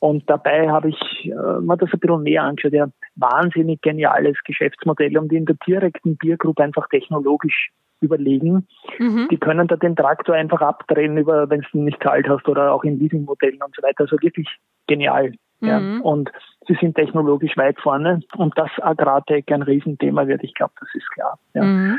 Und 0.00 0.28
dabei 0.28 0.68
habe 0.70 0.88
ich 0.88 1.26
äh, 1.26 1.60
mir 1.60 1.76
das 1.76 1.92
ein 1.92 2.00
bisschen 2.00 2.22
näher 2.22 2.44
angeschaut. 2.44 2.72
Ja, 2.72 2.88
wahnsinnig 3.16 3.82
geniales 3.82 4.36
Geschäftsmodell 4.44 5.16
und 5.18 5.32
in 5.32 5.44
der 5.44 5.56
direkten 5.66 6.16
Biergruppe 6.16 6.62
einfach 6.62 6.88
technologisch 6.88 7.70
überlegen. 8.00 8.66
Mhm. 8.98 9.28
Die 9.30 9.38
können 9.38 9.68
da 9.68 9.76
den 9.76 9.96
Traktor 9.96 10.34
einfach 10.34 10.60
abdrehen, 10.60 11.16
über 11.16 11.48
wenn 11.50 11.60
du 11.60 11.78
ihn 11.78 11.84
nicht 11.84 12.00
kalt 12.00 12.28
hast 12.28 12.48
oder 12.48 12.72
auch 12.72 12.84
in 12.84 12.98
Leasingmodellen 12.98 13.62
und 13.62 13.74
so 13.74 13.82
weiter. 13.82 14.00
Also 14.00 14.16
wirklich 14.20 14.48
genial. 14.86 15.32
Mhm. 15.60 15.68
Ja. 15.68 16.00
Und 16.02 16.30
sie 16.66 16.76
sind 16.80 16.96
technologisch 16.96 17.56
weit 17.56 17.78
vorne 17.80 18.20
und 18.36 18.56
dass 18.58 18.70
Agrartech 18.80 19.44
ein 19.52 19.62
Riesenthema 19.62 20.26
wird, 20.26 20.42
ich 20.42 20.54
glaube, 20.54 20.72
das 20.80 20.88
ist 20.94 21.10
klar. 21.10 21.38
Ja. 21.54 21.62
Mhm. 21.62 21.98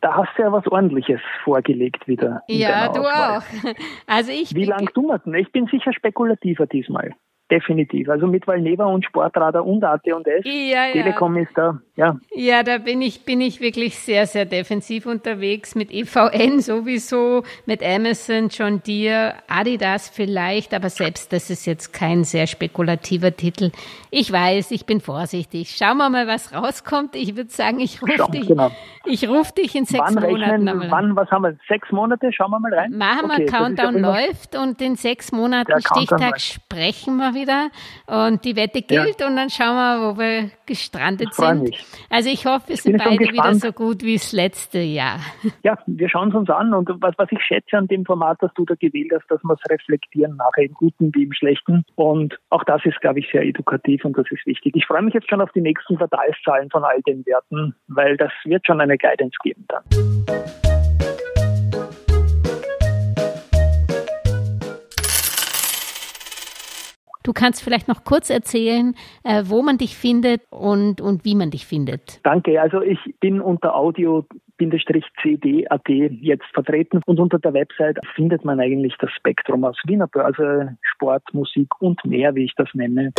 Da 0.00 0.16
hast 0.16 0.30
du 0.36 0.42
ja 0.42 0.50
was 0.50 0.66
Ordentliches 0.66 1.20
vorgelegt 1.44 2.08
wieder. 2.08 2.42
Ja, 2.48 2.88
du 2.88 3.00
Auswahl. 3.00 3.38
auch. 3.38 3.42
Also 4.06 4.32
ich 4.32 4.54
Wie 4.54 4.64
lang 4.64 4.88
denn? 4.94 5.34
Ich 5.34 5.52
bin 5.52 5.66
sicher 5.66 5.92
spekulativer 5.92 6.66
diesmal 6.66 7.14
definitiv. 7.52 8.08
Also 8.08 8.26
mit 8.26 8.46
Valneva 8.46 8.86
und 8.86 9.04
Sportradar 9.04 9.64
und 9.64 9.84
AT&S. 9.84 10.44
Ja, 10.44 10.86
ja. 10.86 10.92
Telekom 10.92 11.36
ist 11.36 11.52
da, 11.54 11.78
ja. 11.96 12.16
Ja, 12.34 12.62
da 12.62 12.78
bin 12.78 13.02
ich, 13.02 13.24
bin 13.26 13.42
ich 13.42 13.60
wirklich 13.60 13.98
sehr, 13.98 14.26
sehr 14.26 14.46
defensiv 14.46 15.04
unterwegs. 15.04 15.74
Mit 15.74 15.92
EVN 15.92 16.60
sowieso, 16.60 17.42
mit 17.66 17.82
Amazon, 17.82 18.48
John 18.48 18.82
Deere, 18.82 19.34
Adidas 19.48 20.08
vielleicht, 20.08 20.72
aber 20.72 20.88
selbst 20.88 21.32
das 21.32 21.50
ist 21.50 21.66
jetzt 21.66 21.92
kein 21.92 22.24
sehr 22.24 22.46
spekulativer 22.46 23.36
Titel. 23.36 23.70
Ich 24.10 24.32
weiß, 24.32 24.70
ich 24.70 24.86
bin 24.86 25.00
vorsichtig. 25.00 25.76
Schauen 25.76 25.98
wir 25.98 26.08
mal, 26.08 26.26
was 26.26 26.54
rauskommt. 26.54 27.14
Ich 27.16 27.36
würde 27.36 27.50
sagen, 27.50 27.80
ich 27.80 28.00
rufe 28.02 28.30
dich, 28.32 28.48
genau. 28.48 28.70
ich 29.04 29.28
rufe 29.28 29.52
dich 29.52 29.74
in 29.74 29.84
sechs 29.84 30.02
wann 30.02 30.14
Monaten 30.14 30.68
rechnen, 30.68 30.90
Wann, 30.90 31.16
was 31.16 31.30
haben 31.30 31.42
wir? 31.42 31.56
Sechs 31.68 31.90
Monate? 31.92 32.32
Schauen 32.32 32.50
wir 32.50 32.60
mal 32.60 32.72
rein. 32.72 32.96
Machen 32.96 33.28
wir, 33.28 33.34
okay, 33.34 33.46
Countdown 33.46 33.98
läuft 33.98 34.56
und 34.56 34.80
in 34.80 34.96
sechs 34.96 35.32
Monaten 35.32 35.72
Stichtag 35.80 36.40
sprechen 36.40 37.16
wir 37.18 37.34
wieder 37.34 37.41
wieder 37.42 37.70
und 38.06 38.44
die 38.44 38.56
Wette 38.56 38.82
gilt 38.82 39.20
ja. 39.20 39.26
und 39.26 39.36
dann 39.36 39.50
schauen 39.50 39.74
wir, 39.76 40.08
wo 40.08 40.18
wir 40.18 40.50
gestrandet 40.66 41.34
sind. 41.34 41.62
Mich. 41.64 41.84
Also 42.08 42.30
ich 42.30 42.46
hoffe, 42.46 42.68
wir 42.68 42.76
sind 42.76 42.98
beide 42.98 43.18
wieder 43.18 43.54
so 43.54 43.72
gut 43.72 44.02
wie 44.02 44.14
das 44.14 44.32
letzte 44.32 44.78
Jahr. 44.78 45.18
Ja, 45.62 45.78
wir 45.86 46.08
schauen 46.08 46.30
es 46.30 46.34
uns 46.34 46.50
an 46.50 46.74
und 46.74 46.88
was, 47.00 47.14
was 47.18 47.28
ich 47.30 47.40
schätze 47.40 47.76
an 47.76 47.86
dem 47.86 48.04
Format, 48.04 48.38
das 48.40 48.50
du 48.54 48.64
da 48.64 48.74
gewählt 48.74 49.12
hast, 49.14 49.30
dass 49.30 49.42
wir 49.44 49.54
es 49.54 49.70
reflektieren, 49.70 50.36
nachher 50.36 50.64
im 50.64 50.72
Guten 50.74 51.14
wie 51.14 51.24
im 51.24 51.32
Schlechten 51.32 51.84
und 51.94 52.38
auch 52.50 52.64
das 52.64 52.84
ist, 52.84 53.00
glaube 53.00 53.20
ich, 53.20 53.30
sehr 53.30 53.42
edukativ 53.42 54.04
und 54.04 54.16
das 54.16 54.26
ist 54.30 54.44
wichtig. 54.46 54.74
Ich 54.74 54.86
freue 54.86 55.02
mich 55.02 55.14
jetzt 55.14 55.28
schon 55.28 55.40
auf 55.40 55.52
die 55.52 55.60
nächsten 55.60 55.96
Quartalszahlen 55.96 56.70
von 56.70 56.84
all 56.84 57.00
den 57.02 57.24
Werten, 57.26 57.74
weil 57.88 58.16
das 58.16 58.32
wird 58.44 58.66
schon 58.66 58.80
eine 58.80 58.98
Guidance 58.98 59.36
geben 59.42 59.66
dann. 59.68 60.41
Du 67.22 67.32
kannst 67.32 67.62
vielleicht 67.62 67.88
noch 67.88 68.04
kurz 68.04 68.30
erzählen, 68.30 68.94
äh, 69.24 69.44
wo 69.46 69.62
man 69.62 69.78
dich 69.78 69.96
findet 69.96 70.42
und, 70.50 71.00
und 71.00 71.24
wie 71.24 71.34
man 71.34 71.50
dich 71.50 71.66
findet. 71.66 72.20
Danke. 72.24 72.60
Also 72.60 72.82
ich 72.82 72.98
bin 73.20 73.40
unter 73.40 73.74
Audio 73.74 74.26
cd.at 74.58 75.88
jetzt 75.88 76.44
vertreten 76.54 77.00
und 77.06 77.18
unter 77.18 77.38
der 77.38 77.52
Website 77.52 77.98
findet 78.14 78.44
man 78.44 78.60
eigentlich 78.60 78.94
das 79.00 79.10
Spektrum 79.10 79.64
aus 79.64 79.76
Wiener 79.86 80.06
Börse, 80.06 80.76
Sport, 80.82 81.22
Musik 81.32 81.68
und 81.80 82.04
mehr, 82.04 82.34
wie 82.34 82.44
ich 82.44 82.54
das 82.56 82.68
nenne. 82.74 83.12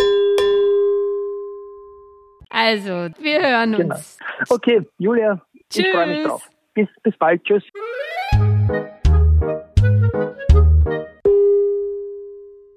Also, 2.49 3.09
wir 3.19 3.41
hören 3.41 3.73
genau. 3.73 3.95
uns. 3.95 4.19
Okay, 4.49 4.81
Julia, 4.99 5.41
Tschüss. 5.69 5.85
ich 5.85 5.91
freue 5.91 6.07
mich 6.07 6.23
drauf. 6.23 6.49
Bis, 6.75 6.87
bis 7.01 7.17
bald. 7.17 7.43
Tschüss. 7.43 7.63